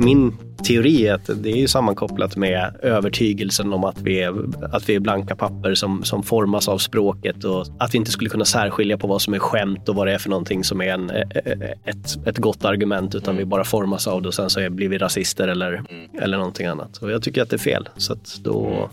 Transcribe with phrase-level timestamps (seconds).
[0.00, 0.32] Min
[0.64, 4.34] teori är att det är sammankopplat med övertygelsen om att vi är,
[4.74, 8.30] att vi är blanka papper som, som formas av språket och att vi inte skulle
[8.30, 10.94] kunna särskilja på vad som är skämt och vad det är för någonting som är
[10.94, 14.70] en, ett, ett gott argument utan vi bara formas av det och sen så är,
[14.70, 15.82] blir vi rasister eller,
[16.22, 16.96] eller någonting annat.
[16.96, 17.88] Och jag tycker att det är fel.
[17.96, 18.90] Så då,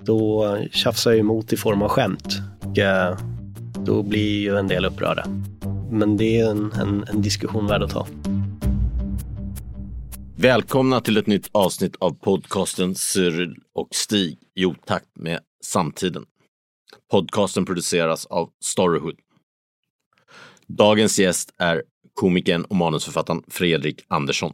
[0.00, 2.38] då tjafsar jag emot i form av skämt.
[2.60, 3.18] Och, eh,
[3.78, 5.24] då blir ju en del upprörda.
[5.90, 8.06] Men det är en, en, en diskussion värd att ta.
[10.36, 16.24] Välkomna till ett nytt avsnitt av podcasten Cyril och Stig i otakt med samtiden.
[17.10, 19.16] Podcasten produceras av Storyhood.
[20.66, 21.82] Dagens gäst är
[22.14, 24.52] komikern och manusförfattaren Fredrik Andersson.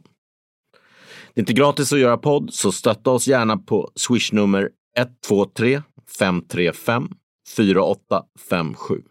[1.33, 5.81] Det är inte gratis att göra podd, så stötta oss gärna på swishnummer 123
[6.17, 7.09] 535
[7.55, 9.01] 4857.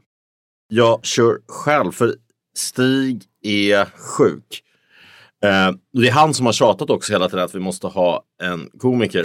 [0.69, 2.15] Jag kör själv, för
[2.57, 4.65] Stig är sjuk.
[5.45, 8.71] Eh, det är han som har tjatat också hela tiden att vi måste ha en
[8.79, 9.25] komiker.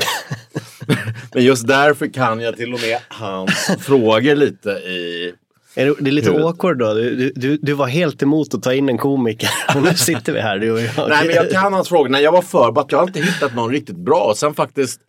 [1.33, 5.33] Men just därför kan jag till och med hans frågor lite i...
[5.77, 6.47] Är det, är lite Huvudet.
[6.47, 6.93] awkward då.
[6.93, 9.49] Du, du, du var helt emot att ta in en komiker.
[9.75, 11.09] Och nu sitter vi här du och jag.
[11.09, 12.09] Nej men jag kan hans frågor.
[12.09, 12.87] Nej, jag var förberedd.
[12.89, 14.33] Jag har inte hittat någon riktigt bra.
[14.35, 15.01] Sen faktiskt,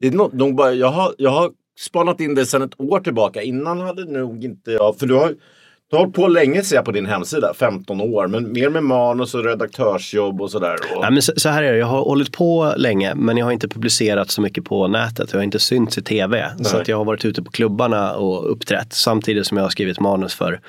[0.00, 3.00] det är nog, nog bara, jag, har, jag har spanat in det sedan ett år
[3.00, 3.42] tillbaka.
[3.42, 5.34] Innan hade nog inte jag, för du har
[5.90, 8.82] du har hållit på länge ser jag på din hemsida, 15 år, men mer med
[8.82, 10.74] manus och redaktörsjobb och sådär.
[10.94, 11.00] Och...
[11.00, 13.52] Nej, men så, så här är det, jag har hållit på länge men jag har
[13.52, 15.32] inte publicerat så mycket på nätet.
[15.32, 16.52] Jag har inte synts i tv.
[16.56, 16.82] Så Nej.
[16.82, 20.34] att jag har varit ute på klubbarna och uppträtt samtidigt som jag har skrivit manus
[20.34, 20.60] för,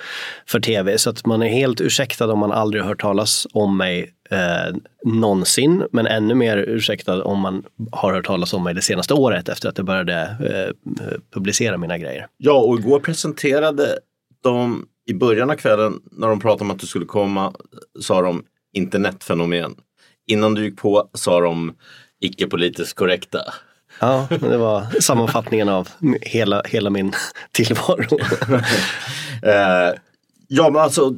[0.47, 0.97] för tv.
[0.97, 5.83] Så att man är helt ursäktad om man aldrig hört talas om mig eh, någonsin.
[5.91, 9.69] Men ännu mer ursäktad om man har hört talas om mig det senaste året efter
[9.69, 10.95] att jag började eh,
[11.33, 12.27] publicera mina grejer.
[12.37, 13.87] Ja, och igår presenterade
[14.43, 17.53] de i början av kvällen när de pratade om att du skulle komma
[18.01, 19.75] sa de internetfenomen.
[20.27, 21.73] Innan du gick på sa de
[22.21, 23.39] icke-politiskt korrekta.
[23.99, 25.89] Ja, det var sammanfattningen av
[26.21, 27.13] hela, hela min
[27.51, 28.17] tillvaro.
[29.43, 29.93] Eh,
[30.47, 31.09] ja, men alltså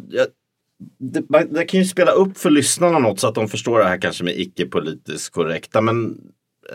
[1.00, 3.86] det, man, det kan ju spela upp för lyssnarna något så att de förstår det
[3.86, 5.82] här kanske med icke-politiskt korrekta.
[5.82, 6.18] Men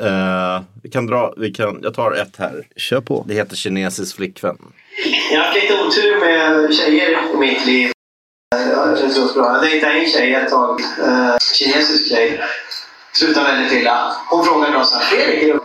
[0.00, 2.66] eh, vi kan dra, vi kan, jag tar ett här.
[2.76, 3.24] Kör på.
[3.28, 4.56] Det heter kinesisk flickvän.
[5.32, 7.90] Jag har haft lite otur med tjejer i mitt liv.
[8.50, 9.52] Jag känns så bra.
[9.52, 10.80] Jag dejtade en tjej ett tag.
[10.80, 12.40] Eh, kinesisk tjej.
[13.12, 14.12] Slutade väldigt illa.
[14.30, 15.04] Hon frågade då så här.
[15.04, 15.60] Fredrik, är du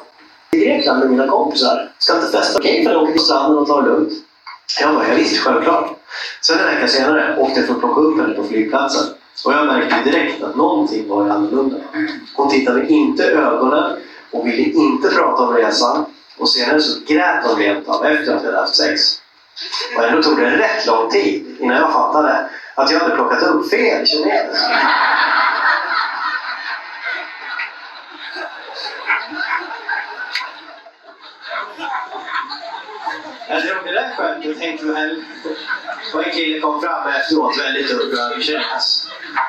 [0.57, 1.91] i Grekland med mina kompisar?
[1.97, 2.59] Ska inte festa?
[2.59, 4.13] Okej, okay, för jag åker till stranden och tar det lugnt.
[4.81, 5.89] Jag bara, ja, visst, självklart.
[6.41, 9.13] Sen en vecka senare åkte jag för att plocka upp henne på flygplatsen.
[9.45, 11.77] Och jag märkte direkt att någonting var annorlunda.
[12.35, 13.97] Hon tittade inte i ögonen
[14.33, 16.05] och ville inte prata om resan.
[16.37, 19.01] Och senare så grät hon rent av efter att vi hade haft sex.
[19.97, 23.69] Och ändå tog det rätt lång tid innan jag fattade att jag hade plockat upp
[23.69, 24.57] fel kines.
[33.53, 35.23] Jag drog det där skämtet och tänkte väl...
[36.13, 38.63] Och en kille kom fram efteråt väldigt upprörd.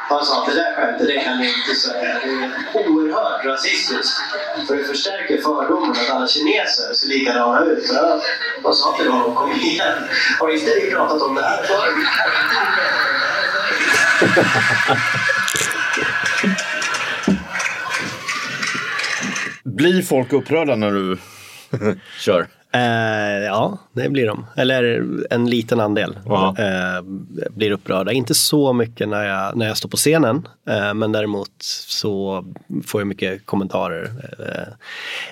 [0.09, 2.21] Han sa att det där skämtet det kan du inte säga.
[2.25, 4.17] Det är oerhört rasistiskt.
[4.67, 7.87] För det förstärker fördomen att alla kineser ser likadana ut.
[7.87, 8.21] Så jag,
[8.63, 9.99] jag sa till honom, kom igen.
[10.41, 11.91] Har inte vi pratat om det här förr?
[19.65, 21.19] Blir folk upprörda när du
[22.19, 22.47] kör?
[22.75, 24.47] Eh, ja, det blir de.
[24.57, 26.19] Eller en liten andel
[26.59, 27.03] eh,
[27.51, 28.13] blir upprörda.
[28.13, 31.53] Inte så mycket när jag, när jag står på scenen, eh, men däremot
[31.89, 32.45] så
[32.87, 34.05] får jag mycket kommentarer.
[34.39, 34.73] Eh,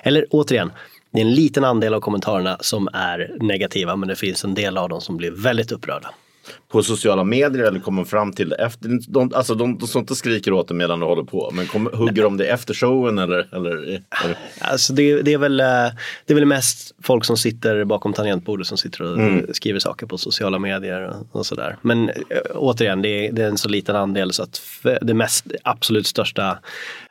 [0.03, 0.71] eller återigen,
[1.11, 4.77] det är en liten andel av kommentarerna som är negativa, men det finns en del
[4.77, 6.09] av dem som blir väldigt upprörda.
[6.73, 8.99] På sociala medier eller kommer fram till det efter?
[9.07, 11.51] De, alltså de, de står inte skriker åt dig medan du håller på.
[11.53, 13.47] Men kom, hugger de det efter showen eller?
[13.55, 13.71] eller,
[14.23, 14.37] eller?
[14.61, 15.65] Alltså det, det, är väl, eh,
[16.25, 19.53] det är väl mest folk som sitter bakom tangentbordet som sitter och Mm.
[19.53, 21.77] skriver saker på sociala medier och, och sådär.
[21.81, 22.15] Men äh,
[22.55, 24.61] återigen, det är, det är en så liten andel så att
[25.01, 26.57] det mest, absolut största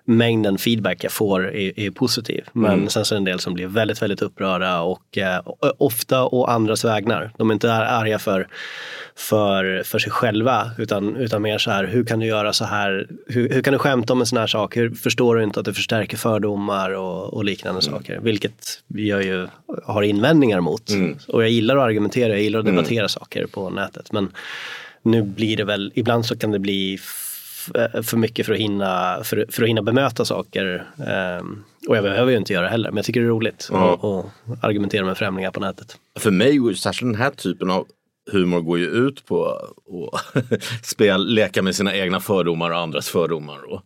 [0.05, 2.44] mängden feedback jag får är, är positiv.
[2.53, 2.88] Men Mm.
[2.88, 5.41] sen så är det en del som blir väldigt, väldigt upprörda och eh,
[5.79, 7.31] ofta å andras vägnar.
[7.38, 8.49] De är inte arga för,
[9.17, 9.51] för,
[9.84, 13.06] för sig själva utan, utan mer så här, hur kan du göra så här?
[13.26, 14.76] Hur, hur kan du skämta om en sån här sak?
[14.76, 18.20] Hur förstår du inte att det förstärker fördomar och, och liknande saker?
[18.22, 19.46] Vilket jag ju
[19.84, 20.90] har invändningar mot.
[21.28, 24.12] Och jag gillar att argumentera, jag gillar att debattera saker på nätet.
[24.12, 24.31] Men
[25.02, 26.98] nu blir det väl, ibland så kan det bli
[27.75, 30.87] eh, för mycket för att hinna, för, för att hinna bemöta saker.
[31.06, 33.69] Ehm, och jag behöver ju inte göra det heller, men jag tycker det är roligt
[33.72, 33.94] Ja.
[33.94, 34.05] att,
[34.52, 35.96] att argumentera med främlingar på nätet.
[36.19, 37.87] För mig, särskilt den här typen av
[38.32, 43.72] humor går ju ut på att spel, leka med sina egna fördomar och andras fördomar.
[43.72, 43.82] Och,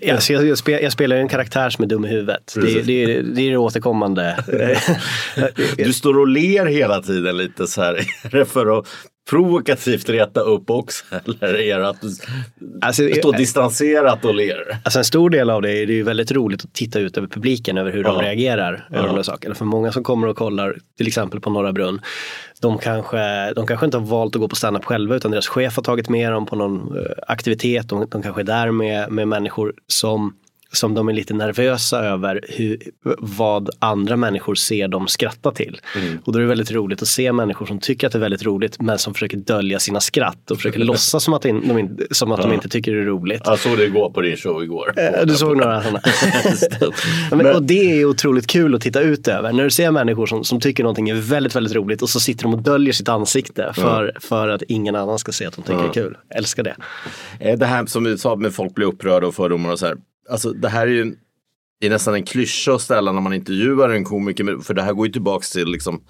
[0.00, 2.52] Jag, jag, jag, spel, jag spelar ju en karaktär som är dum i huvudet.
[2.54, 4.44] Det, det, är- det är det återkommande.
[5.76, 7.94] du står och ler hela tiden lite så här.
[8.22, 8.86] Är det för att
[9.30, 11.04] provokativt reta upp också?
[11.40, 12.08] Eller är det att du
[12.80, 14.78] Alltså, står distanserat och ler?
[14.84, 17.28] Alltså en stor del av det är det ju väldigt roligt att titta ut över
[17.28, 18.22] publiken över hur de Ja.
[18.22, 19.54] reagerar över de där sakerna.
[19.54, 22.00] För många som kommer och kollar till exempel på Norra Brunn,
[22.60, 25.76] de kanske, de kanske inte har valt att gå på standup själva utan deras chef
[25.76, 27.88] har tagit med dem på någon eh, aktivitet.
[27.88, 30.34] De, de kanske är där med, med människor som
[30.72, 32.78] som de är lite nervösa över hur,
[33.18, 35.80] vad andra människor ser dem skratta till.
[36.24, 38.42] Och då är det väldigt roligt att se människor som tycker att det är väldigt
[38.44, 42.32] roligt men som försöker dölja sina skratt och försöker låtsas som att, de, in, som
[42.32, 43.42] att de inte tycker det är roligt.
[43.44, 44.94] Jag såg det igår på din show igår.
[44.96, 46.00] Eh, Du såg några sådana.
[47.30, 49.52] Men, och det är otroligt kul att titta ut över.
[49.52, 52.42] När du ser människor som, som tycker någonting är väldigt, väldigt roligt och så sitter
[52.42, 55.78] de och döljer sitt ansikte för, för att ingen annan ska se att de tycker
[55.78, 56.16] det är kul.
[56.34, 56.74] Älskar det.
[57.40, 59.96] Eh, Det här som du sa med folk blir upprörda och fördomar och så här.
[60.30, 61.16] Alltså det här är ju
[61.80, 64.62] det är nästan en klyscha att ställa när man intervjuar en komiker.
[64.62, 66.00] För det här går ju tillbaks till liksom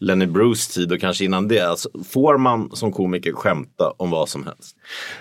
[0.00, 1.60] Lenny Bruce tid och kanske innan det.
[1.60, 4.76] Alltså, får man som komiker skämta om vad som helst?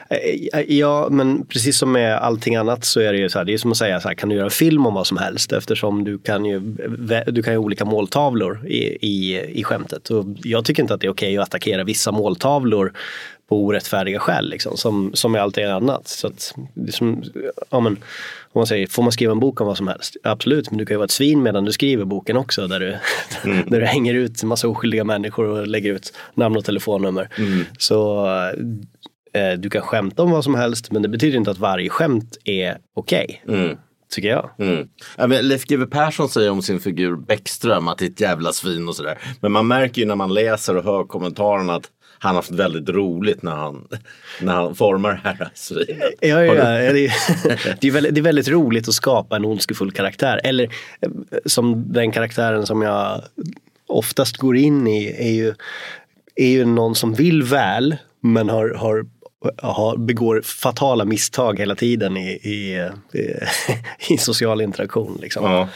[0.09, 3.45] Eh, eh, ja, men precis som med allting annat så är det ju så här,
[3.45, 5.17] det är som att säga så här, kan du göra en film om vad som
[5.17, 5.51] helst?
[5.51, 6.59] Eftersom du kan ju,
[7.27, 10.09] du kan ju olika måltavlor i, i, i skämtet.
[10.09, 12.93] Och jag tycker inte att det är okej att attackera vissa måltavlor
[13.49, 16.07] på orättfärdiga skäl, liksom, som, som med allt annat.
[16.07, 17.23] Så att, det är som,
[17.69, 17.93] ja, men,
[18.51, 20.17] om man säger, får man skriva en bok om vad som helst?
[20.23, 22.97] Absolut, men du kan ju vara ett svin medan du skriver boken också där du,
[23.67, 27.29] där du hänger ut en massa oskyldiga människor och lägger ut namn och telefonnummer.
[27.77, 28.27] Så
[29.33, 32.37] eh, du kan skämta om vad som helst men det betyder inte att varje skämt
[32.43, 33.43] är okej.
[34.09, 34.49] Tycker jag.
[34.59, 34.87] Mm.
[35.17, 38.87] Ja, Leif GW Persson säger om sin figur Bäckström att det är ett jävla svin
[38.87, 39.17] och sådär.
[39.41, 42.89] Men man märker ju när man läser och hör kommentarerna att han har haft väldigt
[42.89, 43.87] roligt när han,
[44.41, 46.13] när han formar det här svinet.
[46.21, 46.93] Ja, ja, ja.
[46.93, 50.41] Det, är, det, är väldigt, det är väldigt roligt att skapa en ondskefull karaktär.
[50.43, 50.63] Eller
[51.01, 51.09] eh,
[51.45, 53.21] som den karaktären som jag
[53.87, 55.53] oftast går in i är ju,
[56.35, 59.05] är ju någon som vill väl men har, har,
[59.57, 62.89] har, begår fatala misstag hela tiden i, i,
[63.19, 63.33] i,
[64.13, 65.17] i social interaktion.
[65.21, 65.43] Liksom.
[65.43, 65.69] Ja.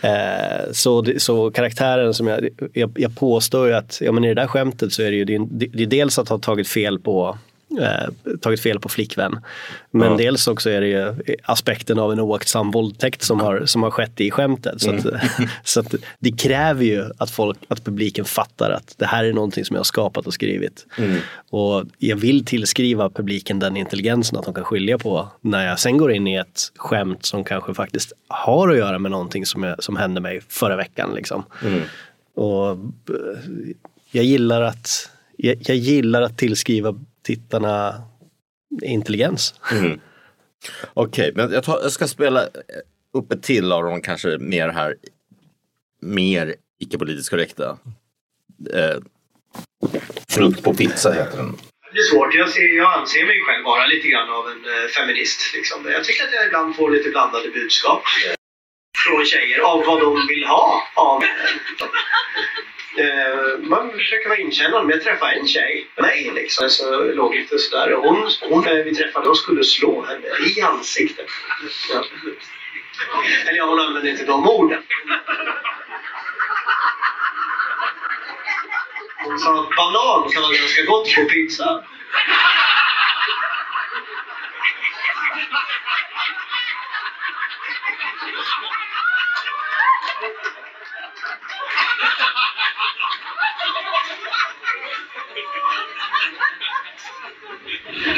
[0.00, 4.34] Eh, så, så karaktären som jag, jag, jag påstår ju att ja, men i det
[4.34, 6.98] där skämtet så är det ju det, det, det är dels att ha tagit fel
[6.98, 7.38] på
[7.80, 9.38] eh, tagit fel på flickvän.
[9.90, 10.16] Men Ja.
[10.16, 11.14] dels också är det ju
[11.44, 14.80] aspekten av en oaktsam våldtäkt som har, som har skett i skämtet.
[14.80, 15.06] Så, att,
[15.64, 19.64] så att det kräver ju att, folk, att publiken fattar att det här är någonting
[19.64, 20.86] som jag har skapat och skrivit.
[21.50, 25.96] Och jag vill tillskriva publiken den intelligensen att de kan skilja på när jag sen
[25.98, 29.82] går in i ett skämt som kanske faktiskt har att göra med någonting som, jag,
[29.82, 31.10] som hände mig förra veckan.
[31.14, 31.42] Liksom.
[32.34, 32.76] Och eh,
[34.10, 36.94] jag gillar att jag, jag gillar att tillskriva
[37.26, 38.02] tittarna
[38.82, 39.54] intelligens.
[40.94, 42.48] Okej, men jag, tar, jag ska spela
[43.12, 44.96] upp ett till av de kanske mer här,
[46.02, 47.78] mer icke-politiskt korrekta.
[48.72, 48.96] Eh,
[50.28, 51.56] frukt på pizza heter den.
[51.92, 52.34] Det är svårt.
[52.34, 55.40] Jag, ser, jag anser mig själv vara lite grann av en eh, feminist.
[55.54, 55.78] Liksom.
[55.96, 58.35] Jag tycker att jag ibland får lite blandade budskap eh,
[59.04, 61.22] från tjejer av vad de vill ha av
[62.98, 64.86] eh, Man försöker vara inkännande.
[64.86, 67.92] Men jag träffade en tjej, mig liksom, så låg lite sådär.
[67.92, 70.26] Hon, hon eh, vi träffade och skulle slå henne
[70.56, 71.26] i ansiktet.
[71.92, 72.04] Ja.
[73.46, 74.82] Eller ja, hon använde inte de orden.
[79.24, 81.84] Hon sa att banan kan vara ganska gott på pizza.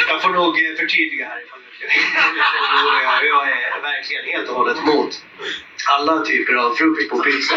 [0.08, 4.78] Jag får nog eh, förtydliga här ifall jag, jag, jag är verkligen helt och hållet
[4.78, 5.22] emot
[5.88, 7.54] alla typer av frukt på pizza.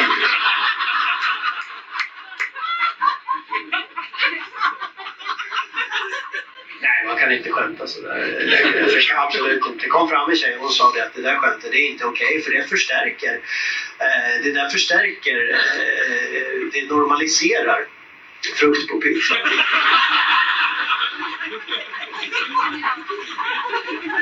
[6.82, 8.80] Nej, man kan inte skämta sådär längre.
[8.82, 9.88] Det absolut inte.
[9.88, 12.42] Kom fram en tjej och sa det att det där skämtet det är inte okej
[12.42, 13.34] för det förstärker.
[14.00, 17.86] Eh, det där förstärker, eh, det normaliserar
[18.60, 19.36] frukt på pizza.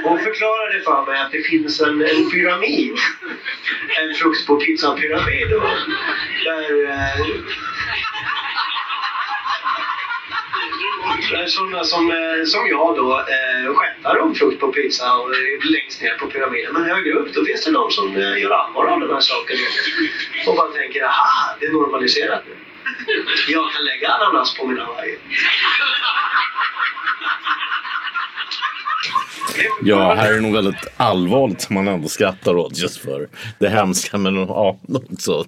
[0.03, 2.97] Hon förklarade för mig att det finns en, en pyramid.
[4.01, 5.53] En frukt på pizzan-pyramid.
[5.53, 5.63] och
[6.43, 7.25] Där, eh,
[11.31, 15.29] där sådana som, eh, som jag då eh, skämtar om frukt på pizza och
[15.63, 16.73] längst ner på pyramiden.
[16.73, 19.57] Men högre upp då finns det de som eh, gör allvar av den här saken.
[20.47, 22.55] Och bara tänker aha, det är normaliserat nu.
[23.47, 25.17] Jag kan lägga ananas på mina hawaii.
[29.83, 33.27] Ja, här är det nog väldigt allvarligt som man ändå skrattar åt just för
[33.59, 34.77] det hemska men ja,
[35.11, 35.45] också.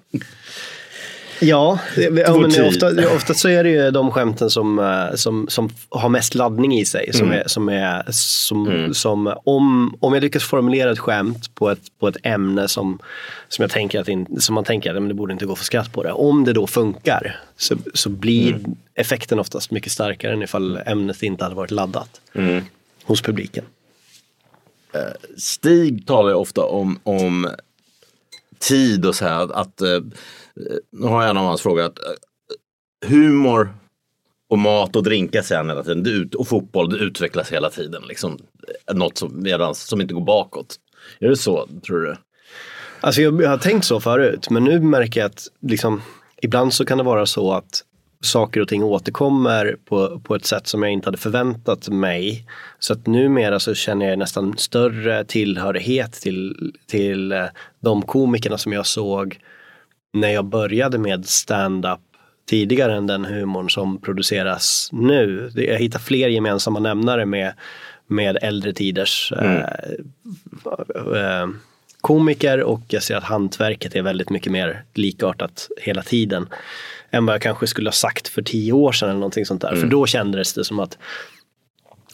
[1.43, 5.69] Ja, ja men ofta, ofta så är det ju de skämten som, eh, som, som
[5.89, 7.13] har mest laddning i sig.
[7.13, 7.39] Som Mm.
[7.39, 12.07] är, som är som, som om, om jag lyckas formulera ett skämt på ett, på
[12.07, 12.99] ett ämne som,
[13.49, 15.93] som, jag tänker att in, som man tänker att det borde inte gå för skratt
[15.93, 16.11] på det.
[16.11, 18.75] Om det då funkar så, så blir Mm.
[18.95, 22.63] effekten oftast mycket starkare än ifall ämnet inte hade varit laddat Mm.
[23.03, 23.63] hos publiken.
[25.37, 27.49] Stig talar ju ofta om, om
[28.59, 29.81] tid och så här att, att
[30.91, 33.73] nu har jag en av hans frågor att eh, humor
[34.49, 38.03] och mat och drinkar säger han hela tiden ut, och fotboll det utvecklas hela tiden.
[38.07, 38.37] Liksom,
[38.87, 40.75] eh, något som, medans, som inte går bakåt.
[41.19, 42.15] Är det så tror du?
[43.01, 46.01] Alltså jag, jag har tänkt så förut, men nu märker jag att liksom,
[46.41, 47.83] ibland så kan det vara så att
[48.21, 52.45] saker och ting återkommer på, på ett sätt som jag inte hade förväntat mig.
[52.79, 57.45] Så att numera så känner jag nästan större tillhörighet till, till eh,
[57.79, 59.39] de komikerna som jag såg
[60.13, 61.99] när jag började med stand-up
[62.49, 65.51] tidigare än den humorn som produceras nu.
[65.55, 67.53] Jag hittar fler gemensamma nämnare med,
[68.07, 69.63] med äldre tiders eh,
[71.15, 71.47] eh,
[72.01, 76.47] komiker och jag ser att hantverket är väldigt mycket mer likartat hela tiden
[77.11, 79.75] än vad jag kanske skulle ha sagt för tio år sedan eller någonting sånt där.
[79.75, 80.97] För då kändes det som att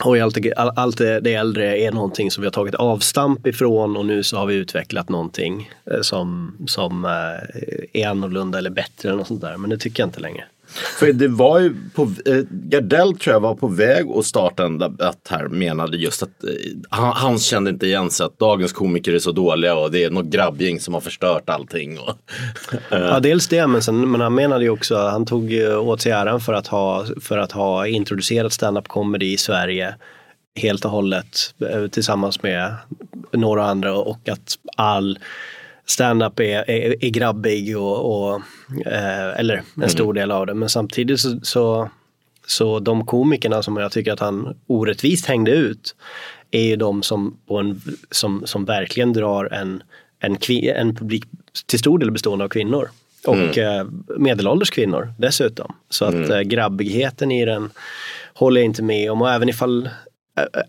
[0.04, 4.06] Oj, allt, allt det, det äldre är någonting som vi har tagit avstamp ifrån och
[4.06, 9.18] nu så har vi utvecklat någonting eh, som, som eh, är annorlunda eller bättre eller
[9.18, 9.58] något sånt där.
[9.58, 10.46] Men det tycker jag inte längre.
[11.00, 14.78] För det var ju på, eh, Gardell tror jag var på väg att starta en
[14.78, 16.50] debatt här, menade just att eh,
[16.90, 20.10] han, han kände inte igen sig att dagens komiker är så dåliga och det är
[20.10, 22.00] något grabbgäng som har förstört allting.
[22.00, 22.14] Och,
[22.90, 26.42] Ja, dels det, men, sen, men han menade ju också, han tog åt sig äran
[26.42, 29.96] för att ha, för att ha introducerat stand-up comedy i Sverige
[30.58, 32.76] helt och hållet eh, tillsammans med
[33.32, 35.20] några andra och att all
[35.90, 38.42] stand-up är, är, är grabbig och, och
[38.86, 40.54] eh, eller en stor del av det.
[40.54, 41.90] Men samtidigt så, så,
[42.46, 45.96] så de komikerna som jag tycker att han orättvist hängde ut
[46.52, 49.84] är ju de som, på en, som, som verkligen drar en,
[50.20, 50.38] en,
[50.76, 51.24] en publik
[51.66, 52.90] till stor del bestående av kvinnor.
[53.26, 55.76] Och eh, medelålders kvinnor dessutom.
[55.90, 57.70] Så att eh, grabbigheten i den
[58.34, 59.22] håller jag inte med om.
[59.22, 59.90] Och även ifall,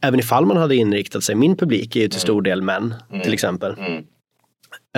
[0.01, 2.95] även ifall man hade inriktat sig, min publik är ju till stor del män
[3.25, 3.75] till exempel.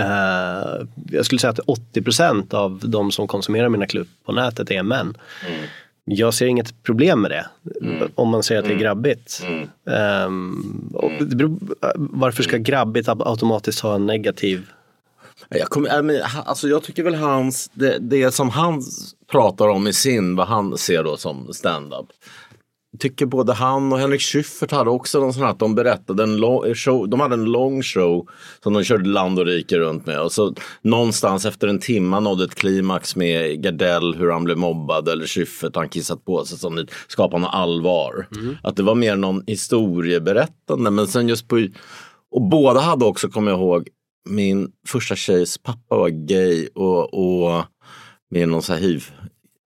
[0.00, 4.70] Eh, jag skulle säga att 80 procent av de som konsumerar mina klipp på nätet
[4.70, 5.16] är män.
[6.04, 7.46] Jag ser inget problem med det.
[8.14, 9.42] Om man säger att det är grabbigt.
[9.90, 11.58] Ehm, och det beror,
[11.96, 14.66] varför ska grabbigt ab- automatiskt ha en negativ
[15.48, 18.82] jag, kommer, alltså, jag tycker väl hans, det, det som han
[19.30, 22.06] pratar om i sin, vad han ser då som stand-up.
[22.98, 26.36] Tycker både han och Henrik Schyffert hade också någon sån här att de berättade en
[26.36, 28.28] lång show, de hade en lång show
[28.62, 30.20] som de körde land och rike runt med.
[30.20, 35.08] Och så någonstans efter en timma nådde ett klimax med Gardell hur han blev mobbad
[35.08, 38.28] eller Schyffert han kissat på sig som skapade något allvar.
[38.62, 40.90] Att det var mer någon historieberättande.
[40.90, 41.66] Men sen just på
[42.30, 43.88] och båda hade också, kommer jag ihåg,
[44.28, 47.64] min första tjejs pappa var gay och, och
[48.30, 49.04] med någon så här hiv,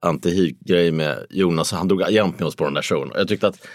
[0.05, 1.73] anti-hiv-grej med Jonas.
[1.73, 3.11] Han drog jämt med oss på den där showen.
[3.15, 3.67] Jag tyckte att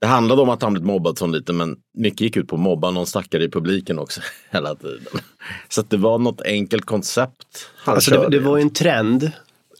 [0.00, 2.62] det handlade om att han blivit mobbad som liten men mycket gick ut på att
[2.62, 5.20] mobba någon stackare i publiken också hela tiden.
[5.68, 8.38] Så det var något enkelt koncept han Alltså det, körde.
[8.38, 9.30] det var ju en trend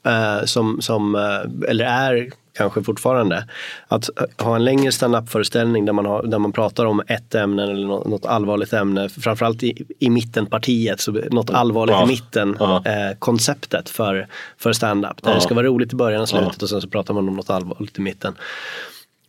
[0.05, 3.45] eh, som, som eh, eller är kanske fortfarande,
[3.89, 7.63] att eh, ha en längre stand-up-föreställning där man, har, där man pratar om ett ämne
[7.63, 12.05] eller något, allvarligt ämne, framförallt i, i mittenpartiet, så något allvarligt Ja.
[12.05, 12.83] i mitten, Ja.
[12.87, 14.27] eh, konceptet för,
[14.59, 15.23] för stand-up.
[15.23, 17.37] Där det ska vara roligt i början och slutet och sen så pratar man om
[17.37, 18.35] något allvarligt i mitten.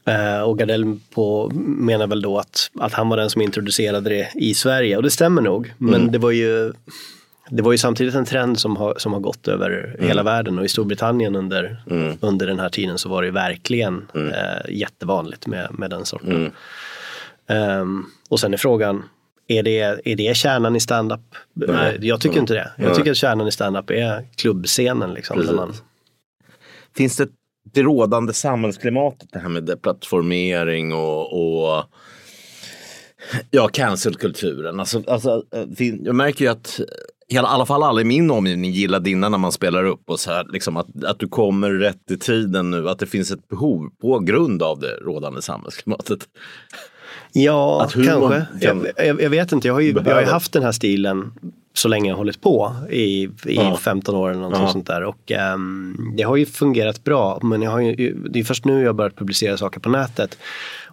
[0.05, 4.29] Eh, och Gardell på, menar väl då att, att han var den som introducerade det
[4.35, 5.73] i Sverige och det stämmer nog.
[5.77, 6.73] Men det var ju
[7.55, 10.65] det var ju samtidigt en trend som har, som har gått över hela världen och
[10.65, 11.83] i Storbritannien under,
[12.21, 16.51] under den här tiden så var det verkligen eh, jättevanligt med, med den sorten.
[17.47, 19.03] Ehm, och sen är frågan,
[19.47, 21.21] är det, är det kärnan i standup?
[21.69, 22.71] Eh, Jag tycker inte det.
[22.77, 25.13] Jag tycker att kärnan i standup är klubbscenen.
[25.13, 25.73] Liksom, man,
[26.95, 27.27] Finns det
[27.73, 31.83] det rådande samhällsklimatet, det här med deplattformering och, och
[33.51, 34.79] ja, cancelkulturen.
[34.79, 36.79] Alltså, alltså, eh, jag märker ju att
[37.29, 40.31] i alla- fall alla i min omgivning gillar dina när man spelar upp och så
[40.31, 43.89] här, liksom att, att du kommer rätt i tiden nu, att det finns ett behov
[44.01, 46.19] på grund av det rådande samhällsklimatet.
[47.33, 48.45] Ja, kanske.
[48.61, 51.33] kan- Jag, jag, vet inte, jag har, ju, jag har haft den här stilen
[51.73, 53.77] så länge jag har hållit på i, i Ja.
[53.77, 54.67] 15 år eller något Ja.
[54.67, 55.03] sånt där.
[55.03, 58.83] Och ehm, det har ju fungerat bra men jag har ju, det är först nu
[58.83, 60.37] jag börjat publicera saker på nätet.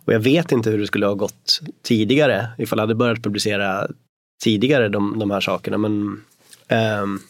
[0.05, 3.87] Och jag vet inte hur det skulle ha gått tidigare ifall jag hade börjat publicera
[4.43, 5.79] tidigare de, de här sakerna.
[5.79, 6.23] Men,
[6.69, 7.21] ehm,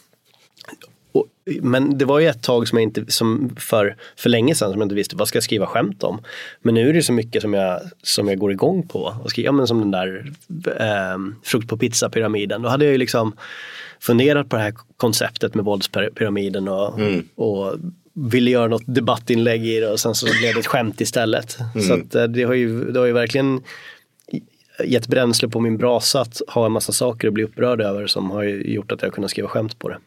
[1.13, 1.27] och,
[1.63, 4.81] men det var ju ett tag som jag inte, som för, för länge sedan som
[4.81, 6.21] jag inte visste vad ska jag skriva skämt om.
[6.63, 9.17] Men nu är det så mycket som jag, som jag går igång på.
[9.25, 10.33] Och skriva, ja, men som den där
[10.79, 12.63] ehm, frukt på pizza-pyramiden.
[12.63, 13.33] Då hade jag ju liksom
[14.01, 16.99] funderat på det här konceptet med våldspyramiden och,
[17.35, 17.75] och
[18.15, 21.59] ville göra något debattinlägg i det och sen så blev det ett skämt istället.
[21.89, 23.61] Så att, eh, det, har ju, det har ju verkligen
[24.85, 28.31] gett bränsle på min brasa att ha en massa saker att bli upprörd över som
[28.31, 29.99] har gjort att jag kunnat skriva skämt på det.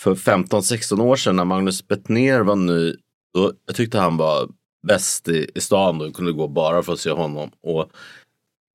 [0.00, 2.94] För 15-16 år sedan när Magnus Bettner var ny,
[3.34, 4.48] då, jag tyckte han var
[4.86, 7.50] bäst i, i stan och kunde gå bara för att se honom.
[7.62, 7.90] Och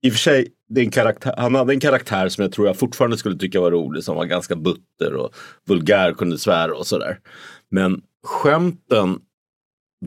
[0.05, 2.67] i och för sig, det är en karaktär, han hade en karaktär som jag tror
[2.67, 5.35] jag fortfarande skulle tycka var rolig, som var ganska butter och
[5.67, 7.19] vulgär, kunde svära och sådär.
[7.71, 9.19] Men skämten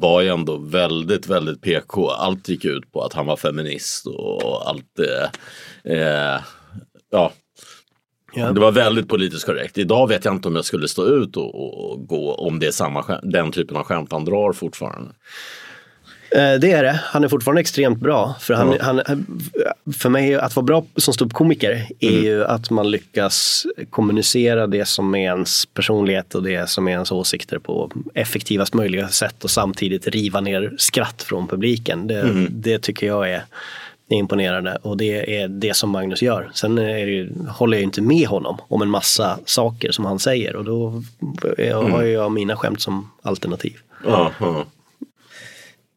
[0.01, 2.11] var ju ändå väldigt, väldigt PK.
[2.11, 6.41] Allt gick ut på att han var feminist och allt eh, eh,
[7.11, 7.33] ja,
[8.35, 8.53] Ja.
[8.53, 9.79] det var väldigt politiskt korrekt.
[9.79, 12.71] Idag vet jag inte om jag skulle stå ut och, och, gå om det är
[12.71, 15.11] samma den typen av skämt han drar fortfarande.
[16.31, 17.01] Eh, Det är det.
[17.05, 18.35] Han är fortfarande extremt bra.
[18.41, 19.03] För, han, han,
[19.99, 25.15] för mig, att vara bra som ståuppkomiker är ju att man lyckas kommunicera det som
[25.15, 30.07] är ens personlighet och det som är ens åsikter på effektivast möjliga sätt och samtidigt
[30.07, 32.07] riva ner skratt från publiken.
[32.07, 33.45] Det, det tycker jag är
[34.11, 36.51] är imponerande och det är det som Magnus gör.
[36.55, 40.57] Sen det ju, håller jag inte med honom om en massa saker som han säger
[40.57, 41.03] och då
[41.59, 43.77] jag har jag mina skämt som alternativ.
[44.07, 44.65] Ja, ja.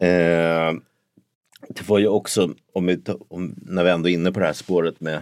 [0.02, 0.74] Eh,
[1.70, 4.54] det var ju också, om vi, om, när vi ändå är inne på det här
[4.54, 5.22] spåret med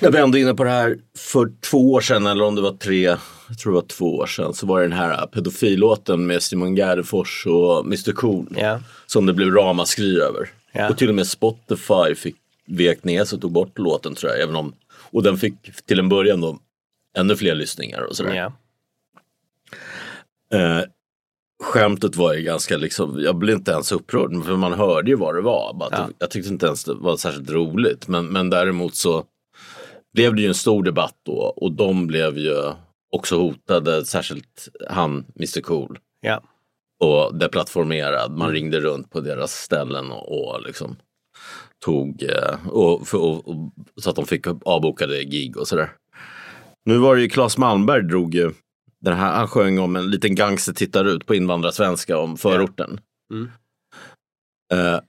[0.00, 2.60] när vi ändå är inne på det här för två år sedan eller om det
[2.60, 3.02] var tre,
[3.48, 6.74] jag tror det var två år sedan, så var det den här pedofillåten med Simon
[6.74, 8.56] Gärdenfors och Mr Cool.
[8.56, 8.80] Ja.
[9.06, 10.50] Som det blev ramaskri över.
[10.72, 10.88] Ja.
[10.88, 14.40] Och till och med Spotify fick vek ner sig och tog bort låten tror jag.
[14.40, 14.74] Även om,
[15.10, 16.58] och den fick till en början då
[17.16, 18.34] ännu fler lyssningar och sådär.
[18.34, 18.52] Ja.
[20.58, 20.84] Eh,
[21.62, 25.34] skämtet var ju ganska liksom, jag blev inte ens upprörd för man hörde ju vad
[25.34, 25.76] det var.
[25.80, 25.88] Ja.
[25.90, 28.08] det, jag tyckte inte ens det var särskilt roligt.
[28.08, 29.24] Men, men däremot så
[30.14, 32.72] blev det ju en stor debatt då och de blev ju
[33.10, 35.98] också hotade, särskilt han, Mr Cool.
[36.20, 36.42] Ja.
[37.00, 38.32] Och deplattformerad.
[38.36, 40.96] Man ringde runt på deras ställen och, och liksom
[41.84, 45.90] tog eh, och, och, och, så att de fick avbokade gig och sådär.
[46.84, 48.52] Nu var det ju Claes Malmberg drog ju
[49.00, 53.00] den här, han sjöng om en liten gangster tittar ut på invandrarsvenska om förorten.
[53.32, 53.50] Mm.
[54.72, 55.00] Eh,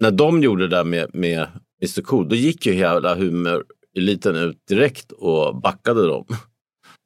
[0.00, 1.48] när de gjorde det där med, med
[1.82, 6.26] Mr Cool, då gick ju hela humoreliten ut direkt och backade dem.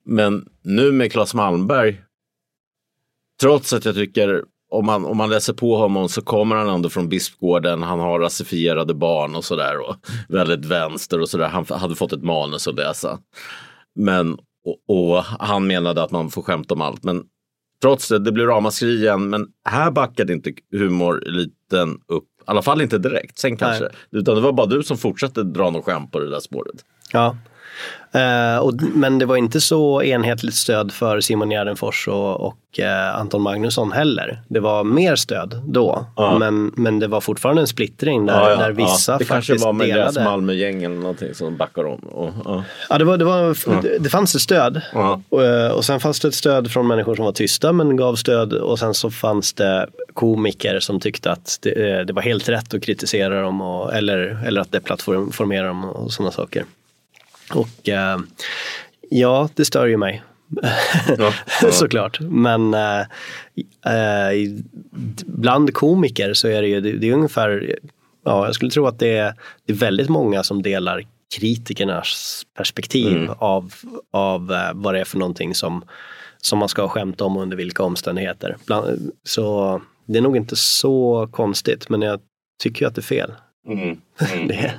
[0.04, 2.00] Men nu med Claes Malmberg,
[3.40, 6.88] trots att jag tycker om man, om man läser på honom så kommer han ändå
[6.88, 9.96] från Bispgården, han har rasifierade barn och sådär och
[10.28, 11.48] väldigt vänster och sådär.
[11.48, 13.18] Han hade fått ett manus att läsa.
[13.94, 17.04] Men, och, och han menade att man får skämta om allt.
[17.04, 17.24] Men
[17.82, 19.30] trots det, det blev ramaskri igen.
[19.30, 22.24] Men här backade inte humoreliten upp.
[22.24, 23.88] I alla fall inte direkt, sen kanske.
[24.10, 26.84] Utan det var bara du som fortsatte dra något skämt på det där spåret.
[27.12, 27.36] Ja.
[28.14, 33.16] Eh, och, men det var inte så enhetligt stöd för Simon Gärdenfors och, och eh,
[33.18, 34.42] Anton Magnusson heller.
[34.48, 36.38] Det var mer stöd då, Ja.
[36.38, 39.88] men, men det var fortfarande en splittring där, där vissa Det kanske faktiskt var med
[39.88, 40.30] deras delade.
[40.30, 41.98] Malmögäng eller någonting som backar om.
[41.98, 42.64] Och, ja.
[42.90, 44.80] Ja, det, var, det, var, det, det fanns ett stöd.
[44.92, 45.22] Ja.
[45.28, 48.14] Och, eh, och sen fanns det ett stöd från människor som var tysta men gav
[48.14, 52.74] stöd och sen så fanns det komiker som tyckte att det, det var helt rätt
[52.74, 56.64] att kritisera dem och, eller, eller att deplattformera dem och sådana saker.
[57.50, 58.18] Och eh,
[59.10, 60.22] ja, det stör ju mig.
[61.18, 61.32] Ja.
[61.70, 62.20] Såklart.
[62.20, 63.00] Men eh,
[63.86, 64.50] eh,
[65.26, 67.78] bland komiker så är det ju det, det är ungefär,
[68.24, 69.34] ja jag skulle tro att det är,
[69.66, 71.06] det är väldigt många som delar
[71.38, 73.34] kritikernas perspektiv Mm.
[73.38, 73.72] av,
[74.12, 75.84] av eh, vad det är för någonting som,
[76.38, 78.56] som man ska skämta om och under vilka omständigheter.
[78.66, 82.20] Bland, så det är nog inte så konstigt, men jag
[82.62, 83.32] tycker ju att det är fel.
[83.68, 84.00] Mm.
[84.48, 84.74] Det,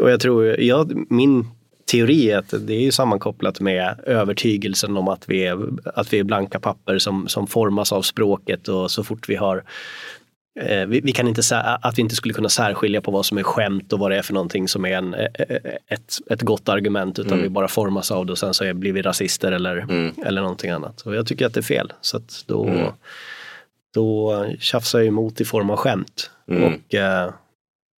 [0.00, 1.46] och jag tror, jag, min
[1.94, 6.18] teori är att det är ju sammankopplat med övertygelsen om att vi är, att vi
[6.18, 9.64] är blanka papper som, som formas av språket och så fort vi har
[10.60, 11.42] eh, vi, vi kan inte
[11.82, 14.22] att vi inte skulle kunna särskilja på vad som är skämt och vad det är
[14.22, 18.10] för någonting som är en, eh, eh, ett, ett gott argument utan vi bara formas
[18.10, 19.76] av det och sen så är, blir vi rasister eller,
[20.26, 21.00] eller någonting annat.
[21.00, 21.92] Och jag tycker att det är fel.
[22.00, 22.92] Så att då,
[23.94, 26.30] då tjafsar jag emot i form av skämt.
[26.46, 27.30] Och eh,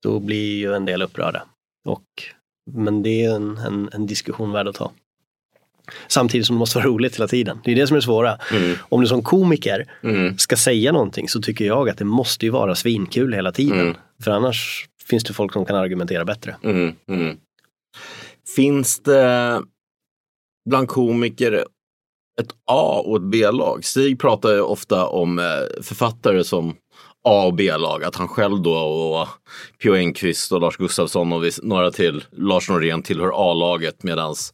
[0.04, 1.44] då blir ju en del upprörda.
[1.86, 2.35] Och,
[2.72, 4.92] men det är en, en, en diskussion värd att ta.
[6.08, 7.60] Samtidigt som det måste vara roligt hela tiden.
[7.64, 8.38] Det är det som är det svåra.
[8.80, 9.86] Om du som komiker
[10.38, 13.98] ska säga någonting så tycker jag att det måste ju vara svinkul hela tiden.
[14.24, 16.56] För annars finns det folk som kan argumentera bättre.
[16.64, 17.38] Mm, mm.
[18.56, 19.62] Finns det
[20.70, 21.54] bland komiker
[22.42, 23.86] ett A och ett B-lag?
[23.86, 26.76] Stig pratar ju ofta om eh, författare som
[27.26, 28.04] A och B-lag.
[28.04, 29.28] Att han själv då och
[29.84, 29.96] P.O.
[29.96, 34.54] Enquist och Lars Gustafsson och några till, Lars Norén tillhör A-laget medans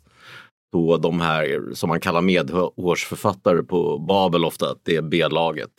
[0.71, 5.71] då de här som man kallar medhårsförfattare på Babel ofta, att det är B-laget.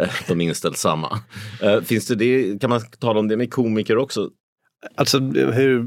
[0.00, 1.20] Eh, de De inställsamma.
[1.62, 4.30] Eh, finns det det, kan man tala om det med komiker också?
[4.94, 5.86] Alltså hur,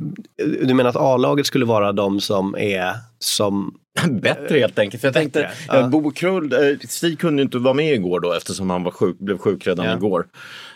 [0.65, 3.73] du menar att A-laget skulle vara de som är som
[4.21, 5.01] Bättre helt enkelt.
[5.01, 5.88] För jag tänkte, Bättre, ja.
[5.88, 9.38] Bobo Krull, eh, Stig kunde inte vara med igår då eftersom han var sjuk, blev
[9.38, 9.95] sjuk redan Ja.
[9.95, 10.27] igår.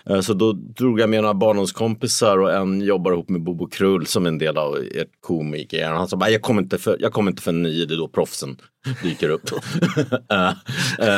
[0.09, 4.05] Eh, Så då drog jag med några barndomskompisar och en jobbar ihop med Bobo Krull
[4.05, 5.87] som en del av ett komiker.
[5.87, 8.57] Han sa jag kommer inte för, jag kommer inte för nio, det är då proffsen
[9.03, 9.41] dyker upp.
[10.31, 10.53] Eh,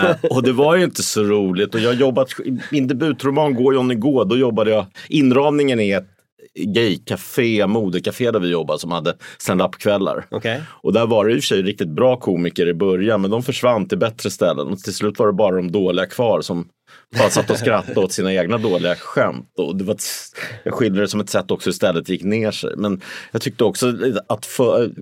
[0.10, 2.30] eh, och det var ju inte så roligt och jag jobbat,
[2.72, 6.08] min debutroman Gå Johnny Gå, då jobbade jag, inramningen är ett
[6.56, 10.26] gaycafé, modecafé där vi jobbade som hade stand-up-kvällar.
[10.32, 10.62] Okej.
[10.70, 13.44] Och där var det i och för sig riktigt bra komiker i början men de
[13.44, 16.68] försvann till bättre ställen och till slut var det bara de dåliga kvar som
[17.18, 19.54] bara satt och skrattade åt sina egna dåliga skämt.
[19.58, 20.04] Och det var ett,
[20.64, 22.74] jag skildrade det som ett sätt också istället gick ner sig.
[22.78, 23.94] Men jag tyckte också
[24.28, 24.48] att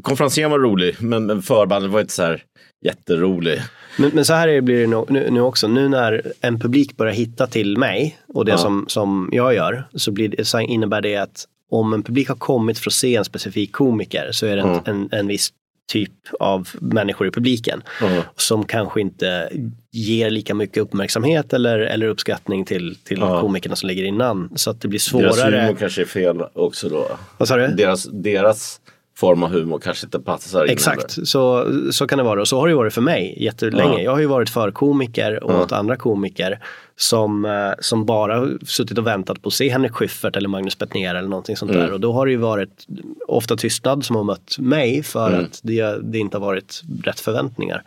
[0.01, 2.43] konferensen var rolig men, men förbandet var inte så här
[2.86, 3.62] jätterolig.
[3.97, 5.67] Men, men så här blir det nu, nu, nu också.
[5.67, 8.57] Nu när en publik börjar hitta till mig och det Ja.
[8.57, 12.36] som, som jag gör så, blir det, så innebär det att om en publik har
[12.36, 14.81] kommit för att se en specifik komiker så är det en, Mm.
[14.86, 15.49] en, en viss
[15.91, 18.21] typ av människor i publiken Mm.
[18.36, 19.49] som kanske inte
[19.91, 23.41] ger lika mycket uppmärksamhet eller, eller uppskattning till, till Ja.
[23.41, 24.49] komikerna som ligger innan.
[24.55, 25.62] Så att det blir Deras svårare.
[25.62, 27.07] humor kanske är fel också då.
[27.38, 27.67] Vad sa du?
[27.67, 28.81] Deras, deras
[29.19, 30.71] form av humor kanske inte passar in.
[30.71, 32.41] Exakt, så, så kan det vara.
[32.41, 33.93] Och så har det varit för mig jättelänge.
[33.93, 33.99] Ja.
[34.01, 35.62] Jag har ju varit för komiker och Ja.
[35.63, 36.60] åt andra komiker
[36.95, 41.15] som, eh, som bara suttit och väntat på att se Henrik Schyffert eller Magnus Bettner
[41.15, 41.84] eller någonting sånt Mm.
[41.84, 41.93] där.
[41.93, 42.86] Och då har det ju varit
[43.27, 45.45] ofta tystnad som har mött mig för Mm.
[45.45, 47.84] att det, det inte har varit rätt förväntningar.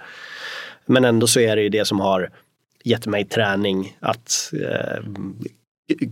[0.86, 2.30] Men ändå så är det ju det som har
[2.84, 5.04] gett mig träning att eh,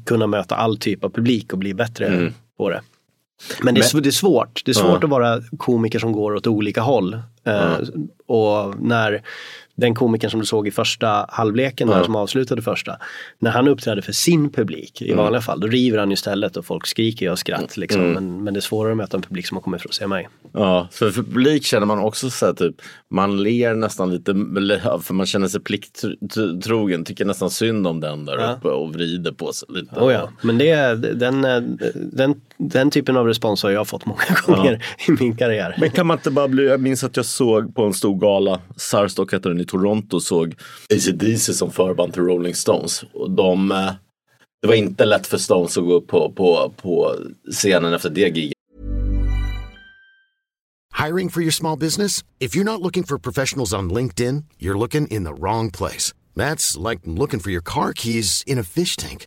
[0.06, 2.32] kunna möta all typ av publik och bli bättre Mm.
[2.58, 2.80] på det.
[3.62, 4.62] Men det är, Men- det är svårt.
[4.64, 5.04] Det är svårt Ja.
[5.04, 7.18] att vara komiker som går åt olika håll.
[7.44, 7.76] Eh,
[8.26, 9.22] och när
[9.76, 12.96] den komikern som du såg i första halvleken, där, som avslutade första,
[13.38, 15.12] när han uppträder för sin publik Mm.
[15.12, 17.76] i vanliga fall, då river han istället och folk skriker ju av skratt.
[17.76, 18.12] Liksom.
[18.12, 20.06] Men, men det är svårare att möta en publik som har kommit för att se
[20.06, 20.28] mig.
[20.52, 22.74] Ja, för publik känner man också så här typ,
[23.10, 24.34] man ler nästan lite,
[25.02, 28.52] för man känner sig plikttrogen, tycker nästan synd om den där Ja.
[28.52, 30.00] uppe och vrider på sig lite.
[30.00, 30.28] Oh ja.
[30.42, 31.42] Men det, den,
[32.12, 35.74] den, den typen av respons har jag fått många gånger i min karriär.
[35.80, 38.60] Men kan man inte bara bli, jag minns att jag såg på en stor gala,
[38.76, 40.54] Sarstock heter den i Toronto, såg
[40.94, 43.04] AC/DC som förband till Rolling Stones.
[43.12, 43.92] Och de, eh,
[44.62, 47.14] det var inte lätt för Stones att gå upp på, på, på
[47.50, 48.52] scenen efter det giget.
[51.06, 52.24] Hiring for your small business?
[52.40, 56.12] If you're not looking for professionals on LinkedIn, you're looking in the wrong place.
[56.34, 59.26] That's like looking for your car keys in a fish tank.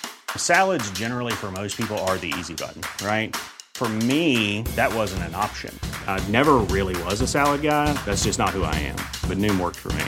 [0.37, 3.35] Salads, generally, for most people, are the easy button, right?
[3.73, 5.73] For me, that wasn't an option.
[6.07, 7.91] I never really was a salad guy.
[8.05, 8.97] That's just not who I am.
[9.27, 10.03] But Noom worked for me.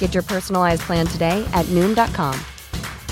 [0.00, 2.34] Get your personalized plan today at Noom.com.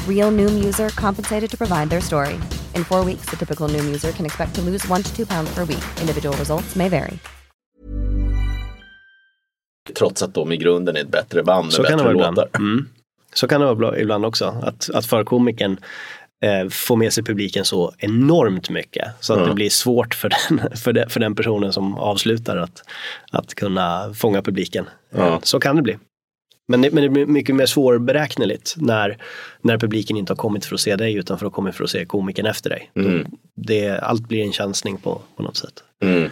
[0.08, 2.34] Real Noom user compensated to provide their story.
[2.74, 5.54] In four weeks, the typical Noom user can expect to lose one to two pounds
[5.54, 5.84] per week.
[6.00, 7.18] Individual results may vary.
[9.94, 12.28] Trots att de i grunden är ett bättre band Så med kan det bättre vara
[12.28, 12.36] ibland.
[12.36, 12.58] låtar.
[12.58, 12.88] Mm.
[13.36, 14.44] Så kan det vara ibland också.
[14.62, 15.76] Att, att förkomikern
[16.44, 19.08] eh, får med sig publiken så enormt mycket.
[19.20, 19.46] Så att Ja.
[19.46, 22.82] det blir svårt för den, för, den, för den personen som avslutar att,
[23.32, 24.86] att kunna fånga publiken.
[25.14, 25.96] Eh, Så kan det bli.
[26.68, 29.18] Men det, men det blir mycket mer svårberäkneligt när,
[29.62, 31.90] när publiken inte har kommit för att se dig utan för att komma för att
[31.90, 32.90] se komikern efter dig.
[32.94, 33.22] Mm.
[33.22, 35.82] Då, det, allt blir en chansning på, på något sätt.
[36.02, 36.30] Mm.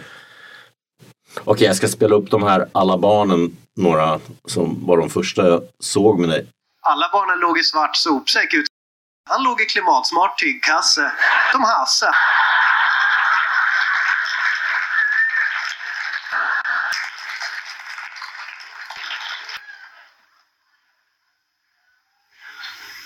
[1.43, 5.61] Okej, jag ska spela upp de här alla barnen, några som var de första jag
[5.79, 6.45] såg med dig.
[6.87, 8.65] Alla barnen låg i svart sopsäck ut.
[9.29, 11.11] Han låg i klimatsmart tygkasse,
[11.51, 12.11] Som Hasse.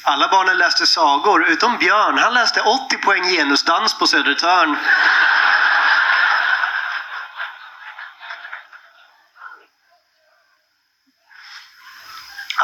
[0.03, 2.17] Alla barnen läste sagor, utom Björn.
[2.17, 4.77] Han läste 80 poäng genusdans på Södertörn.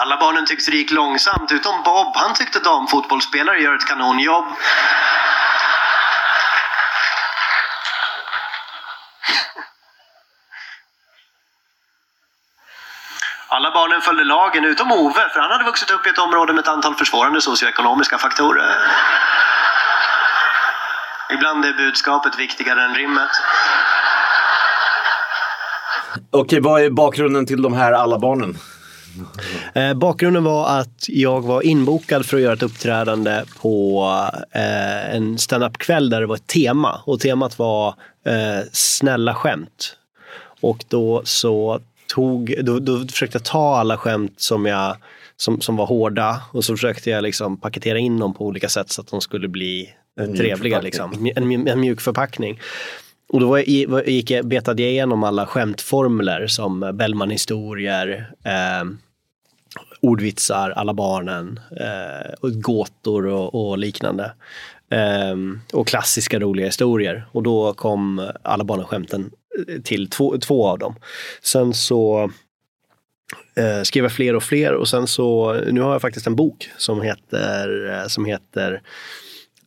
[0.05, 2.15] Alla barnen tyckte det gick långsamt, utom Bob.
[2.15, 4.45] Han tyckte damfotbollsspelare gör ett kanonjobb.
[13.47, 16.61] Alla barnen följde lagen, utom Ove, för han hade vuxit upp i ett område med
[16.61, 18.75] ett antal försvårande socioekonomiska faktorer.
[21.29, 23.31] Ibland är budskapet viktigare än rimmet.
[26.31, 28.57] Okej, vad är bakgrunden till de här alla barnen?
[29.73, 34.05] Eh, bakgrunden var att jag var inbokad för att göra ett uppträdande på
[34.51, 37.01] eh, en standup-kväll där det var ett tema.
[37.05, 37.87] Och temat var
[38.25, 39.97] eh, snälla skämt.
[40.61, 44.97] Och då så tog, då, då försökte jag ta alla skämt som, jag,
[45.37, 48.91] som, som var hårda och så försökte jag liksom paketera in dem på olika sätt
[48.91, 50.81] så att de skulle bli En mjuk trevliga.
[50.81, 51.31] Liksom.
[51.35, 52.59] En, en mjuk förpackning.
[53.29, 58.83] Och då gick jag, betade jag igenom alla skämtformler som Bellman-historier, eh,
[60.05, 64.33] ordvitsar, alla barnen, eh, och gåtor och, och liknande.
[64.91, 65.35] Eh,
[65.73, 67.25] och klassiska roliga historier.
[67.31, 69.31] Och då kom alla barnen-skämten
[69.67, 70.95] eh, till två, två av dem.
[71.41, 72.31] Sen så
[73.55, 76.69] eh, skrev jag fler och fler och sen så, nu har jag faktiskt en bok
[76.77, 78.81] som heter, eh, som heter